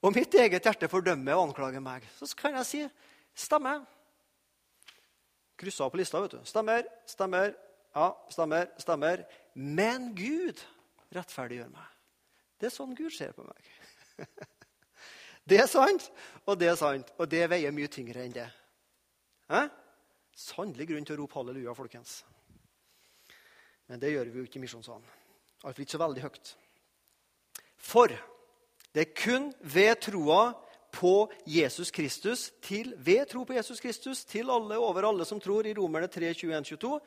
og 0.03 0.13
mitt 0.15 0.35
eget 0.35 0.67
hjerte 0.67 0.89
fordømmer 0.91 1.37
og 1.37 1.51
anklager 1.51 1.83
meg, 1.85 2.05
så 2.17 2.27
kan 2.39 2.59
jeg 2.59 2.69
si 2.69 2.83
stemmer. 3.45 3.85
Kryssa 5.57 5.89
på 5.89 5.99
lista. 5.99 6.21
vet 6.21 6.31
du. 6.31 6.41
Stemmer, 6.45 6.87
stemmer, 7.05 7.53
ja, 7.95 8.07
stemmer, 8.29 8.69
stemmer. 8.81 9.25
Men 9.53 10.13
Gud 10.15 10.61
rettferdiggjør 11.13 11.69
meg. 11.73 11.89
Det 12.59 12.69
er 12.69 12.73
sånn 12.73 12.95
Gud 12.97 13.13
ser 13.13 13.35
på 13.35 13.45
meg. 13.45 13.71
Det 15.43 15.57
er 15.59 15.67
sant, 15.67 16.05
og 16.47 16.55
det 16.55 16.69
er 16.71 16.77
sant, 16.79 17.09
og 17.19 17.27
det 17.27 17.41
veier 17.51 17.73
mye 17.75 17.89
tyngre 17.91 18.21
enn 18.23 18.31
det. 18.31 18.45
Eh? 19.51 19.65
Sannelig 20.39 20.87
grunn 20.87 21.03
til 21.03 21.17
å 21.17 21.19
rope 21.19 21.35
halleluja, 21.35 21.73
folkens. 21.75 22.13
Men 23.91 23.99
det 23.99 24.13
gjør 24.13 24.31
vi 24.31 24.39
jo 24.39 24.47
ikke 24.47 24.61
i 24.61 24.63
Misjonssalen. 24.63 25.03
Iallfall 25.63 25.83
ikke 25.83 25.95
så 25.97 25.99
veldig 25.99 26.23
høyt. 26.23 26.53
For 27.83 28.15
det 28.95 29.03
er 29.03 29.11
kun 29.19 29.49
ved 29.59 29.99
troa 30.07 30.53
på 30.93 31.31
Jesus 31.49 31.91
Kristus, 31.91 32.51
til, 32.61 32.93
ved 32.97 33.25
tro 33.31 33.43
på 33.43 33.55
Jesus 33.57 33.81
Kristus, 33.81 34.23
til 34.25 34.51
alle 34.53 34.77
over 34.77 35.07
alle 35.09 35.25
som 35.25 35.41
tror, 35.41 35.65
i 35.65 35.73
Romerne 35.73 36.07
3, 36.07 36.33
21, 36.33 36.61
22, 36.77 36.99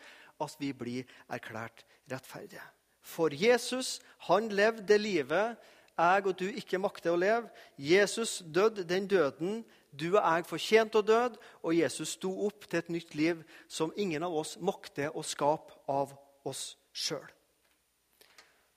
at 0.43 0.57
vi 0.61 0.73
blir 0.73 1.15
erklært 1.31 1.85
rettferdige. 2.11 2.65
For 3.07 3.31
Jesus, 3.33 4.01
han 4.27 4.51
levde 4.51 4.99
livet 4.99 5.57
jeg 5.97 6.27
og 6.27 6.35
du 6.37 6.45
ikke 6.51 6.79
makter 6.79 7.15
å 7.15 7.21
leve. 7.21 7.49
Jesus 7.79 8.43
døde 8.45 8.85
den 8.85 9.07
døden 9.09 9.63
du 9.97 10.11
og 10.11 10.21
jeg 10.21 10.45
fortjente 10.45 11.01
å 11.01 11.07
dø, 11.07 11.23
og 11.65 11.73
Jesus 11.73 12.17
sto 12.19 12.29
opp 12.45 12.67
til 12.69 12.83
et 12.83 12.91
nytt 12.93 13.15
liv 13.17 13.41
som 13.69 13.95
ingen 13.97 14.27
av 14.27 14.35
oss 14.37 14.57
makter 14.61 15.15
å 15.17 15.25
skape 15.25 15.79
av 15.89 16.13
oss 16.45 16.75
sjøl. 16.93 17.25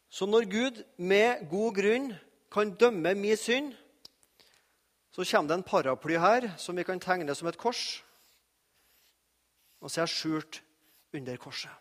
Så 0.09 0.25
når 0.25 0.47
Gud 0.49 0.79
med 0.95 1.43
god 1.51 1.75
grunn 1.75 2.07
kan 2.51 2.71
dømme 2.79 3.11
min 3.19 3.37
synd, 3.37 3.75
så 5.19 5.25
kommer 5.25 5.47
det 5.47 5.57
en 5.59 5.63
paraply 5.67 6.15
her 6.15 6.45
som 6.57 6.77
vi 6.77 6.83
kan 6.87 6.99
tegne 6.99 7.35
som 7.35 7.47
et 7.49 7.57
kors. 7.59 8.03
Og 9.83 9.91
så 9.91 10.01
er 10.01 10.07
jeg 10.07 10.15
skjult 10.15 10.59
under 11.15 11.37
korset. 11.37 11.71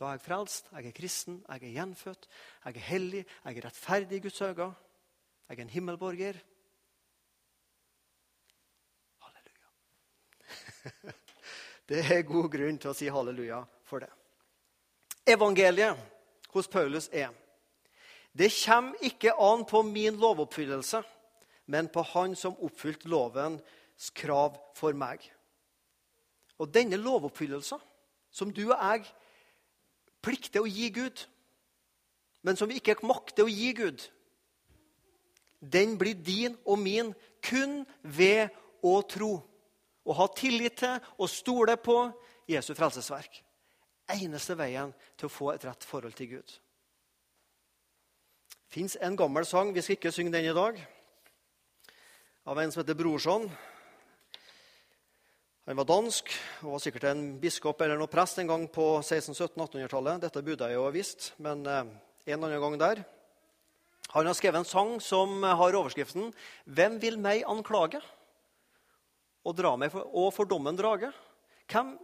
Da 0.00 0.08
er 0.08 0.16
jeg 0.16 0.24
frelst, 0.24 0.70
jeg 0.72 0.86
er 0.88 0.96
kristen, 0.96 1.42
jeg 1.44 1.62
er 1.62 1.74
gjenfødt, 1.74 2.28
jeg 2.64 2.76
er 2.76 2.86
hellig, 2.88 3.24
jeg 3.44 3.56
er 3.56 3.66
rettferdig 3.66 4.16
i 4.16 4.22
Guds 4.24 4.40
øyne. 4.40 4.70
Jeg 5.50 5.58
er 5.58 5.62
en 5.62 5.70
himmelborger. 5.70 6.40
Halleluja. 9.20 9.68
Det 11.90 12.04
er 12.06 12.22
god 12.22 12.48
grunn 12.50 12.78
til 12.78 12.90
å 12.90 12.96
si 12.96 13.10
halleluja 13.10 13.60
for 13.84 14.02
det. 14.02 14.10
Evangeliet 15.26 15.98
hos 16.54 16.68
Paulus 16.70 17.10
er 17.12 17.30
det 18.32 18.52
kommer 18.64 18.94
ikke 19.02 19.34
an 19.34 19.64
på 19.66 19.82
min 19.82 20.14
lovoppfyllelse, 20.16 21.02
men 21.70 21.88
på 21.88 22.02
han 22.12 22.34
som 22.36 22.58
oppfylte 22.58 23.08
lovens 23.10 24.10
krav 24.16 24.56
for 24.74 24.96
meg. 24.96 25.22
Og 26.58 26.70
denne 26.74 26.98
lovoppfyllelsen, 26.98 27.78
som 28.30 28.50
du 28.54 28.64
og 28.68 28.76
jeg 28.76 29.06
plikter 30.22 30.64
å 30.64 30.70
gi 30.70 30.90
Gud, 30.94 31.22
men 32.42 32.56
som 32.56 32.70
vi 32.70 32.80
ikke 32.80 32.98
makter 33.06 33.46
å 33.46 33.52
gi 33.52 33.70
Gud, 33.76 34.02
den 35.60 35.96
blir 36.00 36.16
din 36.16 36.56
og 36.64 36.80
min 36.80 37.12
kun 37.44 37.82
ved 38.02 38.48
å 38.82 38.96
tro. 39.04 39.34
Å 40.04 40.16
ha 40.16 40.26
tillit 40.34 40.78
til 40.80 40.96
og 41.20 41.28
stole 41.30 41.76
på 41.76 41.98
Jesu 42.50 42.72
frelsesverk. 42.74 43.42
Eneste 44.10 44.56
veien 44.58 44.94
til 45.20 45.28
å 45.28 45.32
få 45.32 45.52
et 45.52 45.66
rett 45.68 45.84
forhold 45.86 46.16
til 46.18 46.32
Gud. 46.34 46.54
Det 48.50 48.74
fins 48.74 48.96
en 49.02 49.18
gammel 49.18 49.46
sang, 49.46 49.74
vi 49.74 49.82
skal 49.84 49.98
ikke 49.98 50.12
synge 50.14 50.32
den 50.34 50.48
i 50.48 50.56
dag, 50.56 50.78
av 52.44 52.60
en 52.60 52.72
som 52.72 52.80
heter 52.80 52.94
Brorson. 52.94 53.50
Han 55.66 55.76
var 55.76 55.84
dansk 55.84 56.30
og 56.64 56.74
var 56.74 56.82
sikkert 56.82 57.08
en 57.10 57.24
biskop 57.40 57.82
eller 57.84 58.00
noen 58.00 58.10
prest 58.10 58.40
en 58.40 58.48
gang 58.48 58.64
på 58.72 58.86
1600-1700-1800-tallet. 59.02 60.22
Dette 60.24 60.42
burde 60.44 60.68
jeg 60.70 60.78
jo 60.78 60.86
ha 60.86 60.92
visst, 60.94 61.32
men 61.38 61.66
eh, 61.68 61.90
en 62.26 62.38
eller 62.38 62.56
annen 62.56 62.64
gang 62.64 62.78
der. 62.80 63.02
Han 64.14 64.26
har 64.26 64.34
skrevet 64.34 64.62
en 64.62 64.66
sang 64.66 64.96
som 65.04 65.42
har 65.44 65.76
overskriften 65.76 66.32
'Hvem 66.66 66.98
vil 67.02 67.18
meg 67.18 67.44
anklage?' 67.44 68.02
og, 69.44 69.56
dra 69.56 69.76
meg 69.76 69.92
for, 69.92 70.04
og 70.12 70.34
for 70.34 70.44
dommen 70.44 70.76
drage. 70.76 71.12
Hvem 71.70 71.98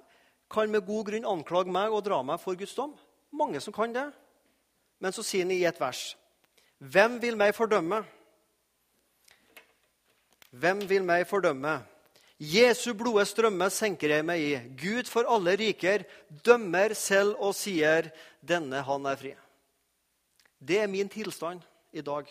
kan 0.51 0.71
med 0.71 0.87
god 0.87 1.05
grunn 1.11 1.27
anklage 1.27 1.73
meg 1.73 1.93
og 1.93 2.05
dra 2.05 2.23
meg 2.23 2.41
for 2.41 2.55
Guds 2.55 2.75
dom? 2.75 2.95
Mange 3.33 3.61
som 3.61 3.73
kan 3.73 3.93
det. 3.93 4.13
Men 5.01 5.13
så 5.13 5.23
sier 5.23 5.45
han 5.45 5.51
i 5.53 5.65
et 5.65 5.81
vers.: 5.81 6.17
Hvem 6.79 7.21
vil 7.21 7.37
meg 7.37 7.55
fordømme? 7.55 8.05
Hvem 10.57 10.81
vil 10.89 11.05
meg 11.05 11.27
fordømme? 11.29 11.83
Jesu 12.41 12.93
blode 12.97 13.25
strømme 13.29 13.69
senker 13.73 14.13
jeg 14.15 14.25
meg 14.25 14.41
i. 14.41 14.55
Gud 14.81 15.09
for 15.09 15.29
alle 15.29 15.57
riker 15.57 16.05
dømmer 16.45 16.95
selv 16.95 17.37
og 17.41 17.55
sier, 17.57 18.11
'Denne 18.41 18.83
han 18.83 19.07
er 19.07 19.17
fri'. 19.17 19.37
Det 20.61 20.81
er 20.81 20.87
min 20.87 21.09
tilstand 21.09 21.61
i 21.93 22.01
dag 22.01 22.25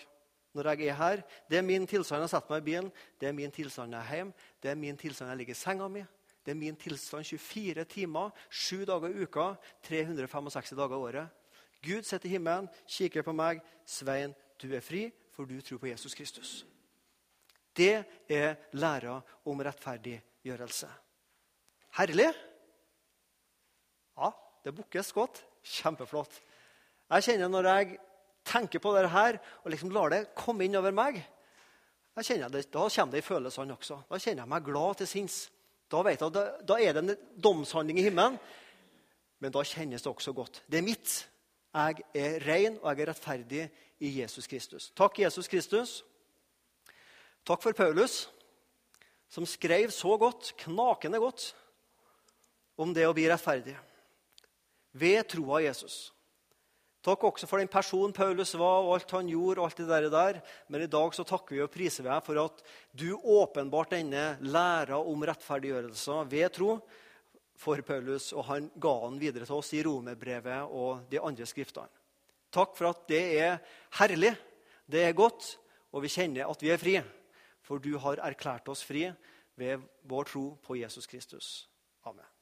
når 0.53 0.69
jeg 0.69 0.87
er 0.87 0.93
her. 0.93 1.21
Det 1.49 1.57
er 1.57 1.61
min 1.61 1.87
tilstand 1.87 2.21
jeg 2.21 2.29
setter 2.29 2.49
meg 2.49 2.61
i 2.61 2.65
bilen, 2.65 2.91
det 3.19 3.27
er 3.27 3.31
min 3.31 3.51
tilstand 3.51 3.93
jeg 3.93 4.01
er 4.01 4.15
hjemme, 4.15 4.33
det 4.63 4.71
er 4.71 4.75
min 4.75 4.97
tilstand 4.97 5.29
jeg 5.29 5.37
ligger 5.37 5.51
i 5.51 5.57
senga 5.57 5.87
mi. 5.87 6.03
Det 6.45 6.51
er 6.51 6.55
min 6.55 6.75
tilstand 6.75 7.25
24 7.25 7.83
timer, 7.83 8.29
7 8.49 8.85
dager 8.85 9.09
i 9.09 9.23
uka, 9.23 9.53
365 9.83 10.69
dager 10.69 10.95
i 10.95 10.99
året. 10.99 11.27
Gud 11.83 12.03
sitter 12.03 12.25
i 12.25 12.29
himmelen, 12.29 12.69
kikker 12.87 13.21
på 13.21 13.31
meg. 13.31 13.61
'Svein, 13.85 14.33
du 14.61 14.73
er 14.73 14.79
fri, 14.79 15.11
for 15.31 15.45
du 15.45 15.61
tror 15.61 15.77
på 15.77 15.87
Jesus 15.87 16.15
Kristus.' 16.15 16.74
Det 17.75 17.93
er 18.31 18.55
læra 18.79 19.17
om 19.45 19.61
rettferdiggjørelse. 19.67 20.89
Herlig? 21.99 22.31
Ja, 24.15 24.31
det 24.63 24.75
bukkes 24.75 25.11
godt. 25.15 25.43
Kjempeflott. 25.65 26.41
Jeg 27.09 27.25
kjenner 27.27 27.51
når 27.51 27.69
jeg 27.71 27.97
tenker 28.45 28.81
på 28.81 28.93
dette 28.95 29.11
her, 29.13 29.39
og 29.63 29.73
liksom 29.73 29.93
lar 29.93 30.13
det 30.13 30.27
komme 30.37 30.65
inn 30.65 30.77
over 30.77 30.93
meg, 30.95 31.19
det, 32.15 32.71
da 32.71 32.87
kommer 32.87 33.11
det 33.11 33.19
i 33.19 33.25
følelsene 33.25 33.75
også. 33.75 33.97
Da 34.07 34.19
kjenner 34.21 34.45
jeg 34.45 34.51
meg 34.53 34.63
glad 34.63 35.01
til 35.01 35.09
sinns. 35.09 35.39
Da 35.91 35.99
jeg, 36.07 36.19
da, 36.19 36.43
da 36.63 36.77
er 36.79 36.95
det 36.95 37.01
en 37.03 37.17
domshandling 37.43 37.99
i 37.99 38.05
himmelen, 38.07 38.37
men 39.43 39.51
da 39.51 39.63
kjennes 39.67 40.01
det 40.01 40.09
også 40.09 40.33
godt. 40.33 40.61
Det 40.71 40.79
er 40.79 40.85
mitt. 40.85 41.15
Jeg 41.75 42.05
er 42.15 42.39
ren 42.47 42.77
og 42.79 42.87
jeg 42.87 43.03
er 43.03 43.09
rettferdig 43.11 43.65
i 43.99 44.13
Jesus 44.21 44.47
Kristus. 44.47 44.91
Takk, 44.95 45.19
Jesus 45.19 45.49
Kristus. 45.51 45.97
Takk 47.45 47.61
for 47.61 47.77
Paulus, 47.77 48.25
som 49.29 49.45
skrev 49.45 49.91
så 49.93 50.15
godt, 50.17 50.55
knakende 50.63 51.19
godt, 51.21 51.51
om 52.75 52.89
det 52.93 53.05
å 53.05 53.13
bli 53.15 53.27
rettferdig 53.29 53.75
ved 54.95 55.27
troa 55.29 55.61
Jesus. 55.61 56.09
Takk 57.05 57.21
også 57.27 57.45
for 57.45 57.61
den 57.61 57.69
personen 57.69 58.15
Paulus 58.15 58.55
var, 58.57 58.81
og 58.81 58.95
alt 58.95 59.11
han 59.13 59.27
gjorde. 59.29 59.61
og 59.61 59.67
alt 59.67 59.77
det 59.77 60.11
der. 60.11 60.39
Men 60.67 60.81
i 60.81 60.89
dag 60.89 61.13
så 61.13 61.23
takker 61.23 61.55
vi 61.55 61.61
og 61.61 61.69
priser 61.69 62.03
vi 62.03 62.09
deg 62.09 62.23
for 62.25 62.39
at 62.41 62.63
du 62.97 63.13
åpenbart 63.13 63.93
denne 63.93 64.39
læra 64.41 64.97
om 64.97 65.21
rettferdiggjørelse 65.21 66.23
ved 66.31 66.49
tro 66.55 66.79
for 67.55 67.81
Paulus, 67.85 68.33
og 68.33 68.45
han 68.49 68.71
ga 68.73 68.95
den 69.05 69.19
videre 69.19 69.45
til 69.45 69.59
oss 69.59 69.69
i 69.77 69.83
Romerbrevet 69.85 70.65
og 70.65 71.05
de 71.11 71.21
andre 71.21 71.45
skriftene. 71.45 71.93
Takk 72.49 72.73
for 72.75 72.89
at 72.89 73.05
det 73.07 73.21
er 73.37 73.61
herlig, 73.99 74.33
det 74.89 75.05
er 75.05 75.13
godt, 75.13 75.59
og 75.93 76.01
vi 76.01 76.11
kjenner 76.11 76.49
at 76.49 76.63
vi 76.63 76.73
er 76.73 76.81
fri. 76.81 76.97
For 77.65 77.81
du 77.81 77.97
har 77.97 78.21
erklært 78.21 78.69
oss 78.69 78.85
fri 78.85 79.07
ved 79.57 79.81
vår 80.05 80.29
tro 80.29 80.45
på 80.63 80.77
Jesus 80.77 81.09
Kristus. 81.09 81.69
Amen. 82.05 82.34